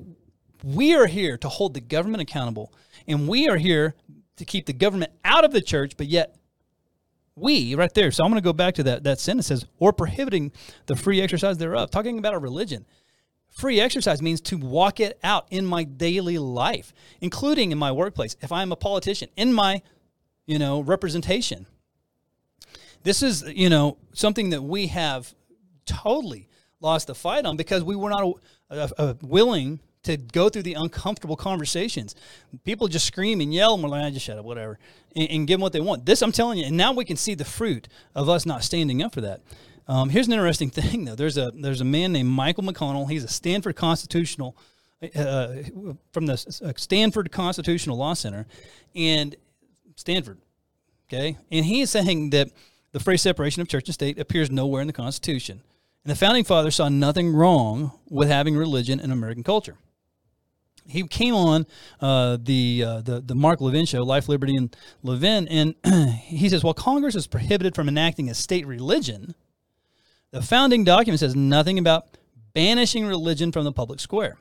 [0.64, 2.72] we are here to hold the government accountable,
[3.06, 3.94] and we are here
[4.37, 6.37] to keep the government out of the church, but yet
[7.37, 8.11] we right there.
[8.11, 10.52] So I'm going to go back to that that sentence says or prohibiting
[10.87, 11.90] the free exercise thereof.
[11.90, 12.87] Talking about a religion.
[13.51, 18.36] Free exercise means to walk it out in my daily life, including in my workplace.
[18.42, 19.82] If I'm a politician, in my,
[20.47, 21.66] you know, representation.
[23.07, 25.32] This is, you know, something that we have
[25.84, 26.48] totally
[26.80, 28.32] lost the fight on because we were not
[28.68, 32.16] uh, uh, willing to go through the uncomfortable conversations.
[32.64, 34.80] People just scream and yell, and we're like, I just shut up, whatever,
[35.14, 36.04] and, and, give them what they want.
[36.04, 37.86] This, I'm telling you, and now we can see the fruit
[38.16, 39.40] of us not standing up for that.
[39.86, 41.14] Um, here's an interesting thing, though.
[41.14, 43.09] There's a there's a man named Michael McConnell.
[43.09, 44.57] He's a Stanford constitutional
[45.14, 45.54] uh,
[46.11, 46.32] from the
[46.64, 48.46] uh, Stanford Constitutional Law Center,
[48.96, 49.36] and
[49.94, 50.38] Stanford,
[51.09, 52.50] okay, and he is saying that
[52.97, 55.61] the phrase separation of church and state appears nowhere in the Constitution.
[56.03, 59.76] And the founding fathers saw nothing wrong with having religion in American culture.
[60.86, 61.66] He came on
[62.01, 65.74] uh, the, uh, the the Mark Levin show, Life, Liberty, and Levin, and
[66.22, 69.34] he says, while Congress is prohibited from enacting a state religion,
[70.30, 72.16] the founding document says nothing about
[72.55, 74.38] banishing religion from the public square.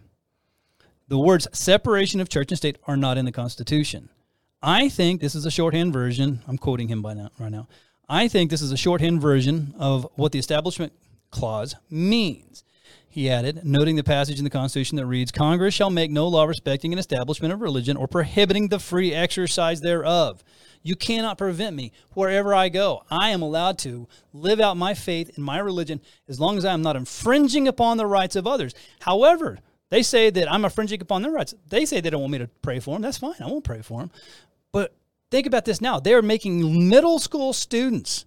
[1.10, 4.08] The words separation of church and state are not in the Constitution.
[4.62, 6.42] I think this is a shorthand version.
[6.48, 7.68] I'm quoting him by now, right now.
[8.08, 10.94] I think this is a shorthand version of what the Establishment
[11.32, 12.64] Clause means.
[13.10, 16.44] He added, noting the passage in the Constitution that reads Congress shall make no law
[16.44, 20.44] respecting an establishment of religion or prohibiting the free exercise thereof.
[20.84, 23.04] You cannot prevent me wherever I go.
[23.10, 26.74] I am allowed to live out my faith and my religion as long as I
[26.74, 28.76] am not infringing upon the rights of others.
[29.00, 31.56] However, they say that I'm infringing upon their rights.
[31.70, 33.02] They say they don't want me to pray for them.
[33.02, 33.36] That's fine.
[33.40, 34.12] I won't pray for them.
[34.74, 34.94] But
[35.32, 36.00] think about this now.
[36.00, 38.26] They are making middle school students.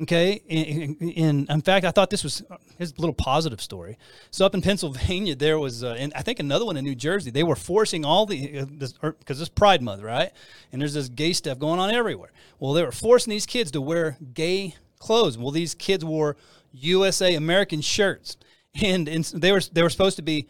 [0.00, 2.42] Okay, in, in, in fact, I thought this was
[2.76, 3.98] his little positive story.
[4.32, 7.30] So up in Pennsylvania, there was, uh, and I think another one in New Jersey.
[7.30, 10.32] They were forcing all the uh, this because this Pride Month, right?
[10.72, 12.32] And there's this gay stuff going on everywhere.
[12.58, 15.38] Well, they were forcing these kids to wear gay clothes.
[15.38, 16.36] Well, these kids wore
[16.72, 18.36] USA American shirts,
[18.82, 20.48] and, and they were they were supposed to be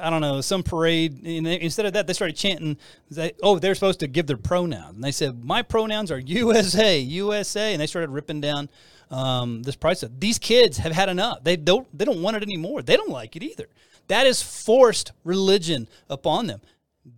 [0.00, 1.22] I don't know, some parade.
[1.22, 2.78] They, instead of that, they started chanting,
[3.10, 4.94] that, oh, they're supposed to give their pronouns.
[4.94, 7.72] And they said, my pronouns are USA, USA.
[7.72, 8.68] And they started ripping down
[9.10, 10.04] um, this price.
[10.18, 11.44] These kids have had enough.
[11.44, 12.82] They don't, they don't want it anymore.
[12.82, 13.68] They don't like it either.
[14.08, 16.60] That is forced religion upon them.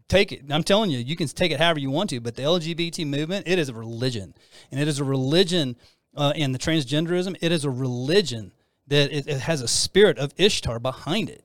[0.08, 0.42] Take it.
[0.50, 3.46] I'm telling you, you can take it however you want to, but the LGBT movement,
[3.46, 4.34] it is a religion.
[4.70, 5.76] And it is a religion,
[6.14, 8.52] uh, and the transgenderism, it is a religion
[8.86, 11.42] that it, it has a spirit of Ishtar behind it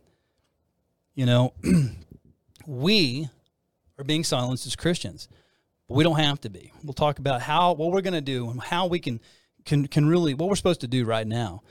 [1.16, 1.54] you know,
[2.66, 3.30] we
[3.98, 5.28] are being silenced as Christians,
[5.88, 6.72] but we don't have to be.
[6.84, 9.20] We'll talk about how what we're going to do and how we can
[9.66, 11.62] can can really what we're supposed to do right now.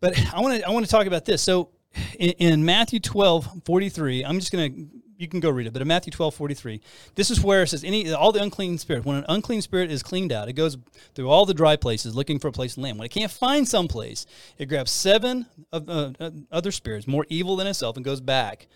[0.00, 1.42] But I want to I want to talk about this.
[1.42, 1.70] So
[2.18, 5.72] in, in Matthew 12, 43, I'm just going to you can go read it.
[5.72, 6.80] But in Matthew 12, 43,
[7.14, 10.02] this is where it says, any all the unclean spirit, when an unclean spirit is
[10.02, 10.76] cleaned out, it goes
[11.14, 12.98] through all the dry places looking for a place to land.
[12.98, 14.26] When it can't find some place,
[14.58, 18.66] it grabs seven of, uh, uh, other spirits, more evil than itself, and goes back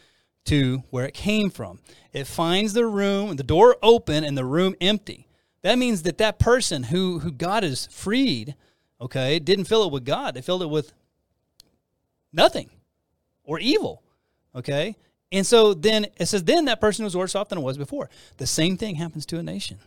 [0.47, 1.81] to where it came from.
[2.13, 5.27] It finds the room, the door open, and the room empty.
[5.63, 8.55] That means that that person who, who God has freed,
[9.01, 10.35] okay, didn't fill it with God.
[10.35, 10.93] They filled it with
[12.33, 12.71] nothing
[13.43, 14.03] or evil,
[14.55, 14.97] okay?
[15.33, 18.09] And so then it says, then that person was worse off than it was before.
[18.37, 19.79] The same thing happens to a nation.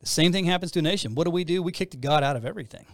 [0.00, 1.14] The same thing happens to a nation.
[1.14, 1.62] What do we do?
[1.62, 2.86] We kick God out of everything.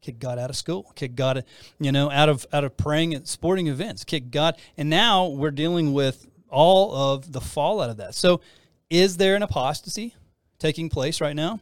[0.00, 0.92] Kick God out of school.
[0.96, 1.44] Kick God,
[1.78, 4.02] you know, out of out of praying at sporting events.
[4.02, 8.16] Kick God, and now we're dealing with all of the fallout of that.
[8.16, 8.40] So,
[8.90, 10.16] is there an apostasy
[10.58, 11.60] taking place right now?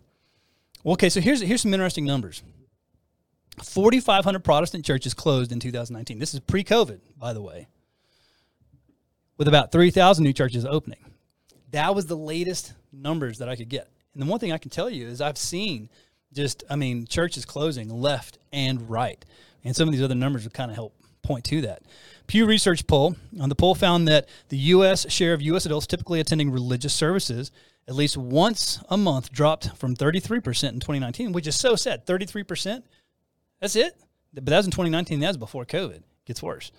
[0.83, 2.43] Well, okay, so here's here's some interesting numbers.
[3.63, 6.19] 4,500 Protestant churches closed in 2019.
[6.19, 7.67] This is pre-COVID, by the way
[9.41, 10.99] with about 3,000 new churches opening.
[11.71, 13.89] That was the latest numbers that I could get.
[14.13, 15.89] And the one thing I can tell you is I've seen
[16.35, 19.25] just, I mean, churches closing left and right.
[19.65, 21.85] And some of these other numbers would kind of help point to that.
[22.27, 25.11] Pew Research poll on the poll found that the U.S.
[25.11, 25.65] share of U.S.
[25.65, 27.51] adults typically attending religious services
[27.89, 32.05] at least once a month dropped from 33% in 2019, which is so sad.
[32.05, 32.83] 33%?
[33.59, 33.97] That's it?
[34.35, 35.19] But that was in 2019.
[35.21, 35.97] That was before COVID.
[35.97, 36.73] It gets worse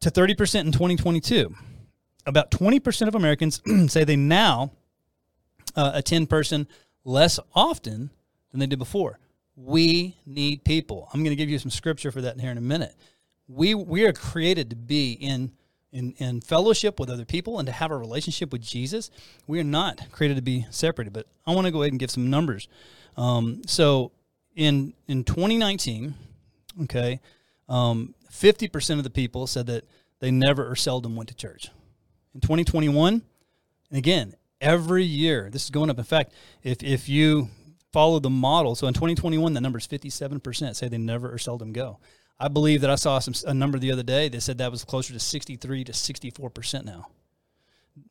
[0.00, 1.54] to 30% in 2022.
[2.26, 4.72] About 20% of Americans say they now
[5.76, 6.68] uh, attend person
[7.04, 8.10] less often
[8.50, 9.18] than they did before.
[9.56, 11.08] We need people.
[11.12, 12.94] I'm going to give you some scripture for that here in a minute.
[13.48, 15.52] We we are created to be in
[15.90, 19.10] in, in fellowship with other people and to have a relationship with Jesus.
[19.46, 21.12] We are not created to be separated.
[21.12, 22.68] But I want to go ahead and give some numbers.
[23.16, 24.12] Um, so
[24.54, 26.14] in in 2019,
[26.84, 27.20] okay,
[27.68, 29.84] um, 50% of the people said that
[30.20, 31.68] they never or seldom went to church.
[32.34, 33.22] In 2021,
[33.90, 35.98] and again, every year, this is going up.
[35.98, 37.48] In fact, if, if you
[37.92, 41.72] follow the model, so in 2021, the number is 57% say they never or seldom
[41.72, 41.98] go.
[42.40, 44.84] I believe that I saw some, a number the other day that said that was
[44.84, 47.08] closer to 63 to 64% now.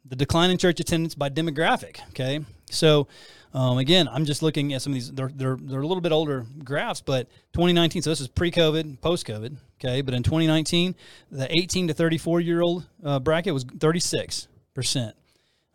[0.03, 2.43] The decline in church attendance by demographic, okay?
[2.69, 3.07] So
[3.53, 5.11] um, again, I'm just looking at some of these.
[5.11, 8.01] They're, they're they're a little bit older graphs, but 2019.
[8.01, 9.55] So this is pre-COVID, post-COVID.
[9.79, 10.95] Okay, but in 2019,
[11.31, 15.15] the 18 to 34 year old uh, bracket was 36 percent.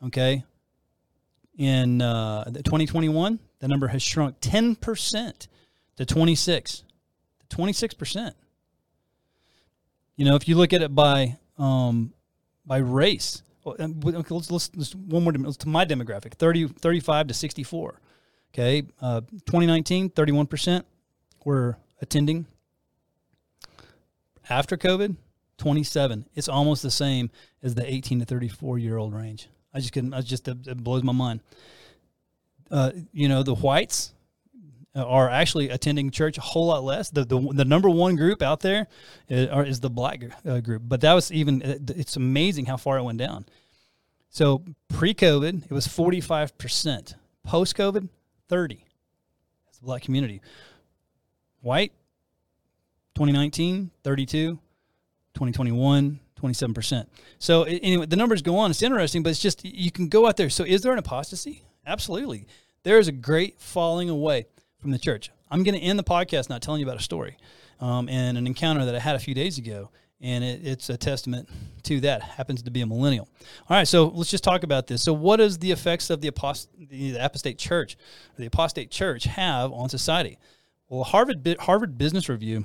[0.07, 0.45] Okay,
[1.57, 5.47] in uh, 2021, the number has shrunk 10 percent
[5.97, 6.83] to 26
[7.41, 8.35] to 26 percent.
[10.17, 12.13] You know, if you look at it by um,
[12.67, 13.43] by race.
[13.65, 18.01] Let's, let's, let's one more to my demographic 30, 35 to 64.
[18.53, 18.83] Okay.
[19.01, 20.83] Uh, 2019, 31%
[21.45, 22.47] were attending.
[24.49, 25.17] After COVID,
[25.59, 26.27] 27.
[26.35, 27.31] It's almost the same
[27.63, 29.49] as the 18 to 34 year old range.
[29.73, 31.41] I just couldn't, I just, it blows my mind.
[32.71, 34.13] Uh, you know, the whites,
[34.95, 37.11] are actually attending church a whole lot less.
[37.11, 38.89] The the, the number one group out there
[39.29, 41.63] is, is the black uh, group, but that was even.
[41.63, 43.47] Uh, it's amazing how far it went down.
[44.29, 47.15] So pre-COVID, it was forty five percent.
[47.45, 48.09] Post-COVID,
[48.49, 48.85] thirty.
[49.67, 50.41] That's the black community.
[51.61, 51.93] White,
[53.15, 54.59] 2019, 32,
[55.35, 57.07] 2021, 27%.
[57.39, 58.71] So anyway, the numbers go on.
[58.71, 60.51] It's interesting, but it's just you can go out there.
[60.51, 61.63] So is there an apostasy?
[61.87, 62.47] Absolutely.
[62.83, 64.47] There is a great falling away
[64.79, 65.31] from the church.
[65.51, 67.37] I'm going to end the podcast not telling you about a story
[67.81, 69.91] um, and an encounter that I had a few days ago.
[70.21, 71.49] And it, it's a testament
[71.83, 72.23] to that.
[72.23, 73.29] Happens to be a millennial.
[73.69, 75.03] All right, so let's just talk about this.
[75.03, 77.97] So, what does the effects of the, apost- the apostate church,
[78.39, 80.39] the apostate church, have on society?
[80.89, 82.65] Well, Harvard Harvard Business Review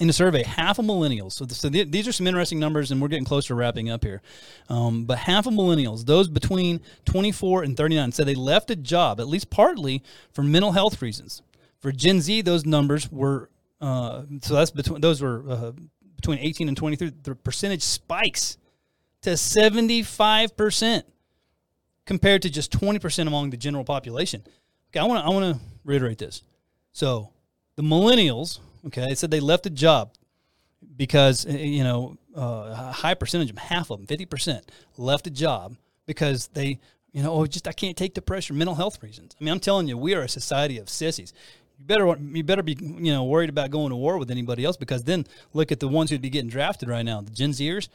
[0.00, 1.32] in a survey, half of millennials.
[1.32, 4.22] So, so these are some interesting numbers, and we're getting close to wrapping up here.
[4.68, 9.20] Um, but half of millennials, those between 24 and 39, said they left a job,
[9.20, 11.42] at least partly for mental health reasons.
[11.80, 15.72] For Gen Z, those numbers were uh, so that's between those were uh,
[16.16, 17.12] between 18 and 23.
[17.22, 18.58] The percentage spikes
[19.22, 21.06] to 75 percent
[22.04, 24.42] compared to just 20 percent among the general population.
[24.90, 26.42] Okay, I want to I want to reiterate this.
[26.92, 27.30] So
[27.76, 30.12] the millennials Okay, they said they left a job
[30.96, 34.70] because eh, you know uh, a high percentage of them, half of them, fifty percent,
[34.96, 35.76] left a job
[36.06, 36.78] because they
[37.12, 39.34] you know oh just I can't take the pressure, mental health reasons.
[39.40, 41.32] I mean, I'm telling you, we are a society of sissies.
[41.78, 44.76] You better you better be you know worried about going to war with anybody else
[44.76, 47.88] because then look at the ones who'd be getting drafted right now, the Gen Zers.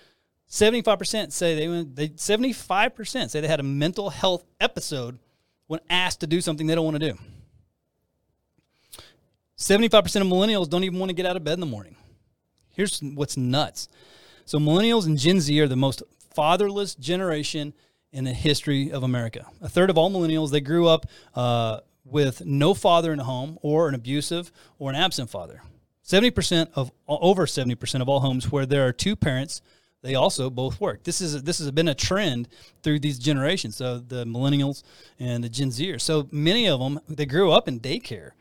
[0.48, 1.84] Seventy-five percent say they.
[1.84, 5.18] They seventy-five percent say they had a mental health episode
[5.68, 7.18] when asked to do something they don't want to do.
[9.58, 11.96] 75% of millennials don't even want to get out of bed in the morning.
[12.72, 13.88] Here's what's nuts.
[14.46, 16.04] So, millennials and Gen Z are the most
[16.36, 17.74] fatherless generation
[18.12, 19.46] in the history of America.
[19.62, 23.58] A third of all millennials, they grew up uh, with no father in the home
[23.62, 25.62] or an abusive or an absent father.
[26.06, 29.62] 70% of over 70% of all homes where there are two parents,
[30.02, 31.04] they also both work.
[31.04, 32.50] This is this has been a trend
[32.84, 33.78] through these generations.
[33.78, 34.84] So the millennials
[35.18, 36.02] and the Gen Zers.
[36.02, 38.32] So many of them they grew up in daycare.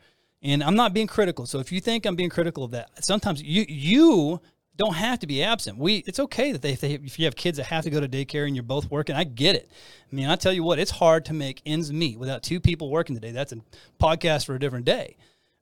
[0.43, 1.45] And I'm not being critical.
[1.45, 4.41] So if you think I'm being critical of that, sometimes you you
[4.75, 5.77] don't have to be absent.
[5.77, 8.01] We it's okay that they, if, they, if you have kids that have to go
[8.01, 9.15] to daycare and you're both working.
[9.15, 9.71] I get it.
[10.11, 12.89] I mean, I tell you what, it's hard to make ends meet without two people
[12.89, 13.31] working today.
[13.31, 13.57] That's a
[14.01, 15.15] podcast for a different day.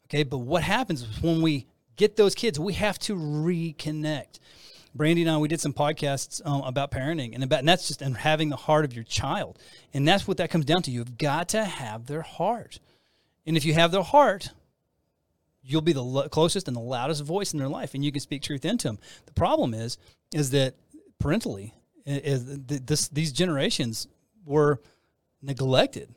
[0.05, 4.39] Okay, but what happens when we get those kids, we have to reconnect.
[4.93, 8.01] Brandy and I, we did some podcasts um, about parenting and about, and that's just
[8.01, 9.57] and having the heart of your child,
[9.93, 10.91] and that's what that comes down to.
[10.91, 12.79] You've got to have their heart,
[13.45, 14.49] and if you have their heart,
[15.63, 18.21] you'll be the lo- closest and the loudest voice in their life, and you can
[18.21, 18.99] speak truth into them.
[19.25, 19.97] The problem is,
[20.33, 20.75] is that
[21.19, 21.73] parentally,
[22.05, 24.07] is this these generations
[24.45, 24.81] were
[25.41, 26.13] neglected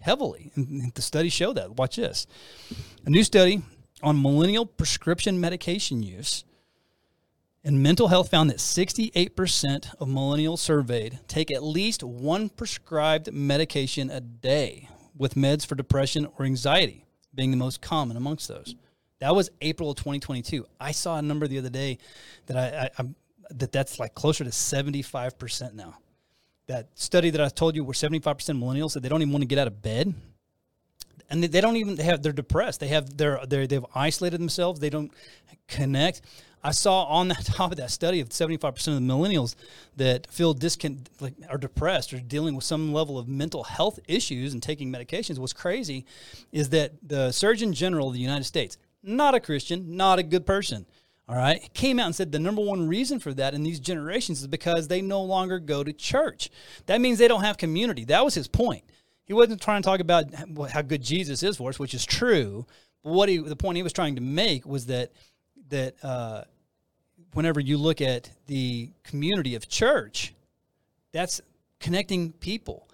[0.00, 1.76] heavily, and the studies show that.
[1.76, 2.26] Watch this:
[3.04, 3.62] a new study
[4.02, 6.44] on millennial prescription medication use.
[7.66, 14.10] And mental health found that 68% of millennials surveyed take at least one prescribed medication
[14.10, 18.74] a day, with meds for depression or anxiety being the most common amongst those.
[19.24, 20.66] That was April of 2022.
[20.78, 21.96] I saw a number the other day
[22.44, 23.06] that I, I, I
[23.52, 25.96] that that's like closer to 75% now.
[26.66, 28.20] That study that I told you where 75%
[28.58, 30.12] millennials said they don't even want to get out of bed.
[31.30, 32.80] And they, they don't even they have they're depressed.
[32.80, 34.78] They have they're, they're they've isolated themselves.
[34.78, 35.10] They don't
[35.68, 36.20] connect.
[36.62, 39.54] I saw on the top of that study of 75% of the millennials
[39.96, 44.52] that feel discon- like are depressed or dealing with some level of mental health issues
[44.52, 45.38] and taking medications.
[45.38, 46.04] What's crazy
[46.52, 50.46] is that the Surgeon General of the United States not a Christian, not a good
[50.46, 50.86] person.
[51.26, 51.72] All right.
[51.72, 54.88] came out and said the number one reason for that in these generations is because
[54.88, 56.50] they no longer go to church.
[56.86, 58.04] That means they don't have community.
[58.04, 58.84] That was his point.
[59.24, 60.26] He wasn't trying to talk about
[60.70, 62.66] how good Jesus is for us, which is true.
[63.02, 65.12] But what he, the point he was trying to make was that
[65.70, 66.44] that uh,
[67.32, 70.34] whenever you look at the community of church,
[71.12, 71.40] that's
[71.80, 72.86] connecting people.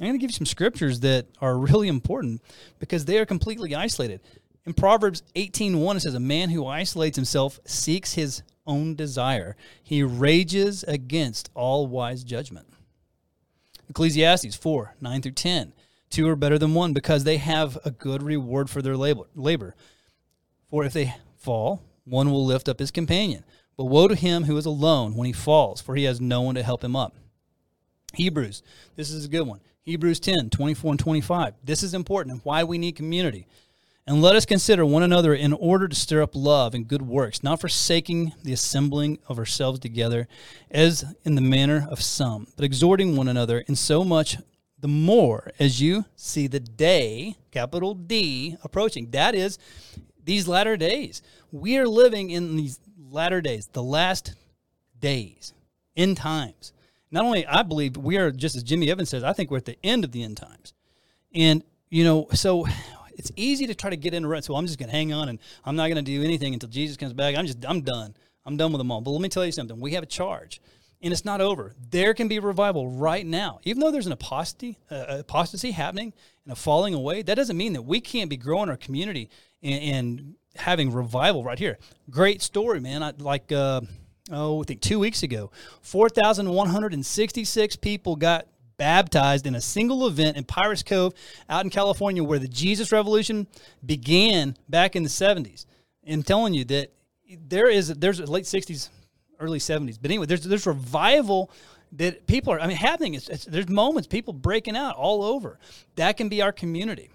[0.00, 2.42] I'm going to give you some scriptures that are really important
[2.78, 4.20] because they are completely isolated.
[4.64, 9.56] In Proverbs 18:1 it says a man who isolates himself seeks his own desire.
[9.82, 12.68] He rages against all wise judgment.
[13.88, 15.72] Ecclesiastes 4, 9 through 10.
[16.10, 19.74] Two are better than one because they have a good reward for their labor.
[20.68, 23.44] For if they fall, one will lift up his companion.
[23.76, 26.54] But woe to him who is alone when he falls, for he has no one
[26.54, 27.14] to help him up.
[28.14, 28.62] Hebrews,
[28.94, 29.60] this is a good one.
[29.82, 31.54] Hebrews 10, 24 and 25.
[31.64, 33.46] This is important and why we need community.
[34.06, 37.44] And let us consider one another in order to stir up love and good works,
[37.44, 40.26] not forsaking the assembling of ourselves together,
[40.72, 44.38] as in the manner of some, but exhorting one another, in so much
[44.80, 49.10] the more as you see the day, capital D, approaching.
[49.12, 49.56] That is
[50.24, 51.22] these latter days.
[51.52, 52.80] We are living in these
[53.10, 54.34] latter days, the last
[54.98, 55.52] days,
[55.96, 56.72] end times.
[57.12, 59.64] Not only I believe we are just as Jimmy Evans says, I think we're at
[59.64, 60.74] the end of the end times.
[61.32, 62.66] And you know, so
[63.22, 64.44] it's easy to try to get in a rut.
[64.44, 66.68] So I'm just going to hang on and I'm not going to do anything until
[66.68, 67.36] Jesus comes back.
[67.36, 68.14] I'm just, I'm done.
[68.44, 69.00] I'm done with them all.
[69.00, 69.78] But let me tell you something.
[69.78, 70.60] We have a charge
[71.00, 71.72] and it's not over.
[71.90, 73.60] There can be revival right now.
[73.62, 76.12] Even though there's an apostasy, uh, apostasy happening
[76.44, 79.30] and a falling away, that doesn't mean that we can't be growing our community
[79.62, 81.78] and, and having revival right here.
[82.10, 83.04] Great story, man.
[83.04, 83.82] I, like, uh,
[84.32, 85.52] oh, I think two weeks ago,
[85.82, 88.46] 4,166 people got
[88.82, 91.14] baptized in a single event in Pirates Cove
[91.48, 93.46] out in California where the Jesus Revolution
[93.86, 95.66] began back in the 70s.
[96.10, 96.90] I'm telling you that
[97.46, 98.88] there is there's late 60s,
[99.38, 99.98] early 70s.
[100.02, 101.52] But anyway, there's there's revival
[101.92, 103.14] that people are I mean happening.
[103.14, 105.60] It's, it's, there's moments people breaking out all over.
[105.94, 107.08] That can be our community.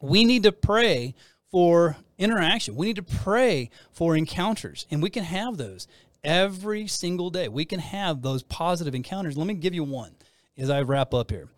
[0.00, 1.14] We need to pray
[1.50, 2.74] for interaction.
[2.74, 5.88] We need to pray for encounters, and we can have those
[6.24, 7.48] every single day.
[7.48, 9.36] We can have those positive encounters.
[9.36, 10.12] Let me give you one
[10.60, 11.48] as I wrap up here.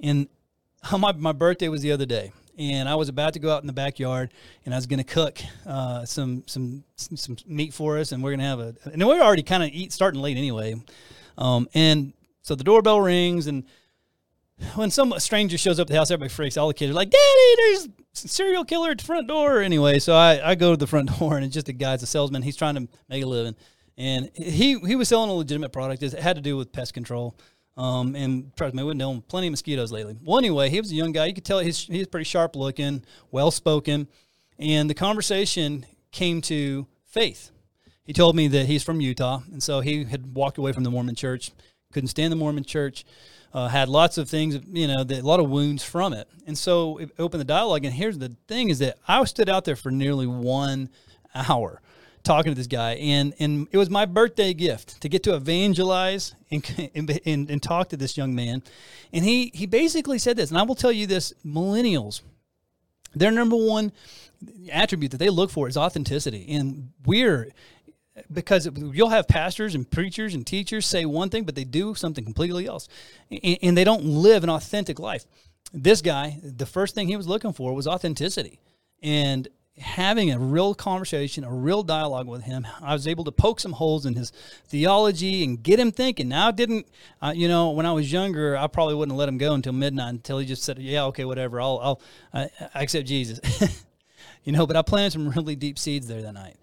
[0.00, 0.28] And
[0.98, 3.66] my, my birthday was the other day, and I was about to go out in
[3.66, 4.32] the backyard,
[4.64, 8.30] and I was going to cook uh, some, some some meat for us, and we're
[8.30, 8.74] going to have a.
[8.92, 10.74] And we're already kind of eat starting late anyway,
[11.38, 13.64] um, and so the doorbell rings, and
[14.74, 16.56] when some stranger shows up at the house, everybody freaks.
[16.56, 20.14] All the kids are like, "Daddy, there's serial killer at the front door." Anyway, so
[20.14, 22.42] I, I go to the front door, and it's just a guy's a salesman.
[22.42, 23.56] He's trying to make a living,
[23.96, 26.02] and he he was selling a legitimate product.
[26.02, 27.36] It had to do with pest control.
[27.76, 30.16] Um, and trust me, we've known plenty of mosquitoes lately.
[30.22, 31.26] Well, anyway, he was a young guy.
[31.26, 34.08] You could tell he's, he's pretty sharp looking, well spoken.
[34.58, 37.50] And the conversation came to faith.
[38.04, 39.40] He told me that he's from Utah.
[39.50, 41.52] And so he had walked away from the Mormon church,
[41.92, 43.04] couldn't stand the Mormon church,
[43.54, 46.28] uh, had lots of things, you know, a lot of wounds from it.
[46.46, 47.84] And so it opened the dialogue.
[47.84, 50.90] And here's the thing is that I stood out there for nearly one
[51.34, 51.80] hour
[52.22, 56.34] talking to this guy, and and it was my birthday gift to get to evangelize
[56.50, 58.62] and and, and, talk to this young man,
[59.12, 62.22] and he he basically said this, and I will tell you this: millennials,
[63.14, 63.92] their number one
[64.70, 67.52] attribute that they look for is authenticity, and we're
[68.32, 72.24] because you'll have pastors and preachers and teachers say one thing, but they do something
[72.24, 72.88] completely else,
[73.30, 75.24] and, and they don't live an authentic life.
[75.72, 78.58] This guy, the first thing he was looking for was authenticity,
[79.02, 79.48] and
[79.78, 82.66] having a real conversation, a real dialogue with him.
[82.80, 84.30] I was able to poke some holes in his
[84.66, 86.28] theology and get him thinking.
[86.28, 86.86] Now, I didn't,
[87.22, 90.10] uh, you know, when I was younger, I probably wouldn't let him go until midnight
[90.10, 91.60] until he just said, "Yeah, okay, whatever.
[91.60, 92.00] I'll, I'll,
[92.34, 93.40] I, accept Jesus."
[94.44, 96.56] you know, but I planted some really deep seeds there that night,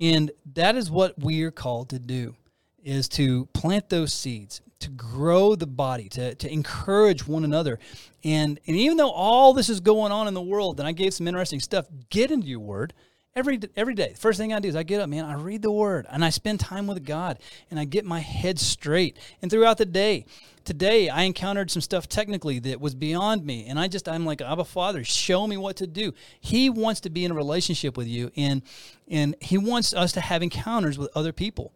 [0.00, 2.34] and that is what we're called to do,
[2.82, 7.78] is to plant those seeds to grow the body, to, to encourage one another.
[8.24, 11.14] And, and even though all this is going on in the world, and I gave
[11.14, 12.94] some interesting stuff, get into your word
[13.36, 14.14] every every day.
[14.16, 16.30] First thing I do is I get up, man, I read the word and I
[16.30, 17.38] spend time with God
[17.70, 19.18] and I get my head straight.
[19.42, 20.24] And throughout the day,
[20.64, 23.66] today I encountered some stuff technically that was beyond me.
[23.66, 26.14] And I just I'm like, Abba Father, show me what to do.
[26.40, 28.62] He wants to be in a relationship with you and
[29.06, 31.74] and he wants us to have encounters with other people.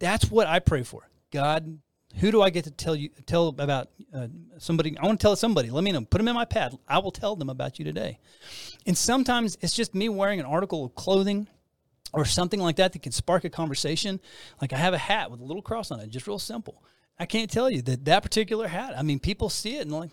[0.00, 1.08] That's what I pray for.
[1.30, 1.78] God,
[2.16, 4.28] who do I get to tell you tell about uh,
[4.58, 4.96] somebody?
[4.98, 5.70] I want to tell somebody.
[5.70, 6.00] Let me know.
[6.02, 6.76] Put them in my pad.
[6.88, 8.18] I will tell them about you today.
[8.86, 11.48] And sometimes it's just me wearing an article of clothing
[12.12, 14.20] or something like that that can spark a conversation.
[14.60, 16.82] Like I have a hat with a little cross on it, just real simple.
[17.18, 18.94] I can't tell you that that particular hat.
[18.96, 20.10] I mean, people see it and like,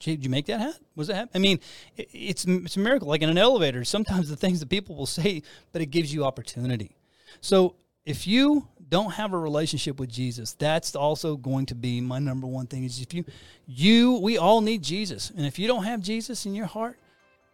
[0.00, 0.78] did you make that hat?
[0.96, 1.30] Was it hat?
[1.34, 1.60] I mean,
[1.96, 3.08] it, it's it's a miracle.
[3.08, 5.42] Like in an elevator, sometimes the things that people will say,
[5.72, 6.96] but it gives you opportunity.
[7.40, 12.20] So if you don't have a relationship with Jesus, that's also going to be my
[12.20, 12.84] number one thing.
[12.84, 13.24] Is if you,
[13.66, 16.96] you, we all need Jesus, and if you don't have Jesus in your heart,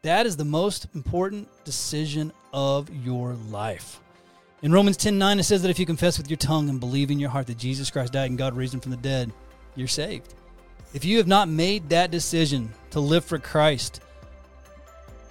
[0.03, 4.01] that is the most important decision of your life.
[4.61, 7.11] In Romans 10 9, it says that if you confess with your tongue and believe
[7.11, 9.33] in your heart that Jesus Christ died and God raised him from the dead,
[9.77, 10.35] you're saved.
[10.93, 14.03] If you have not made that decision to live for Christ,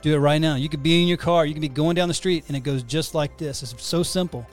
[0.02, 0.56] do it right now.
[0.56, 2.62] You could be in your car, you can be going down the street, and it
[2.62, 3.62] goes just like this.
[3.62, 4.48] It's so simple.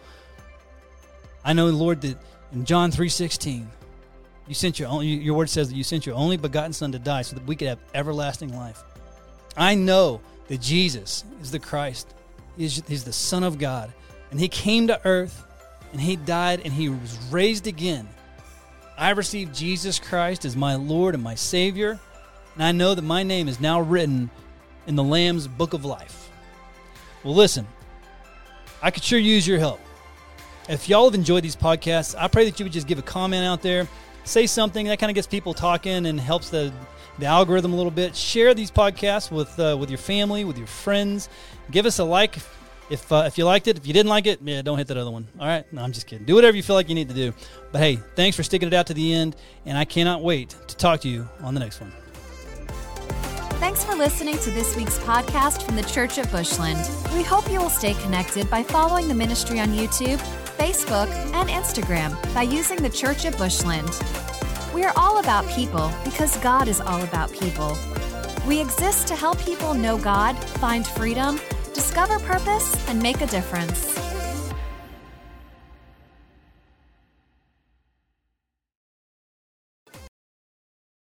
[1.47, 2.19] I know, Lord, that
[2.53, 3.67] in John 3.16,
[4.49, 6.99] you sent your only, your word says that you sent your only begotten son to
[6.99, 8.83] die so that we could have everlasting life.
[9.57, 12.13] I know that Jesus is the Christ.
[12.57, 13.93] He's, he's the Son of God.
[14.33, 15.45] and he came to earth
[15.93, 18.09] and he died and he was raised again.
[18.99, 22.01] I received Jesus Christ as my Lord and my Savior,
[22.55, 24.31] and I know that my name is now written
[24.89, 26.29] in the Lamb's book of life.
[27.23, 27.69] Well, listen,
[28.83, 29.81] I could sure use your help.
[30.69, 33.45] If y'all have enjoyed these podcasts, I pray that you would just give a comment
[33.45, 33.87] out there,
[34.25, 36.73] say something that kind of gets people talking and helps the
[37.19, 38.15] the algorithm a little bit.
[38.15, 41.29] Share these podcasts with uh, with your family, with your friends.
[41.71, 42.39] Give us a like
[42.91, 43.79] if uh, if you liked it.
[43.79, 45.29] If you didn't like it, yeah, don't hit that other one.
[45.39, 46.27] All right, no, I'm just kidding.
[46.27, 47.33] Do whatever you feel like you need to do.
[47.71, 50.77] But hey, thanks for sticking it out to the end, and I cannot wait to
[50.77, 51.93] talk to you on the next one.
[53.59, 56.91] Thanks for listening to this week's podcast from the Church of Bushland.
[57.15, 60.21] We hope you will stay connected by following the ministry on YouTube,
[60.57, 63.91] Facebook, and Instagram by using the Church at Bushland.
[64.75, 67.77] We are all about people because God is all about people.
[68.47, 71.41] We exist to help people know God, find freedom,
[71.75, 74.06] discover purpose, and make a difference.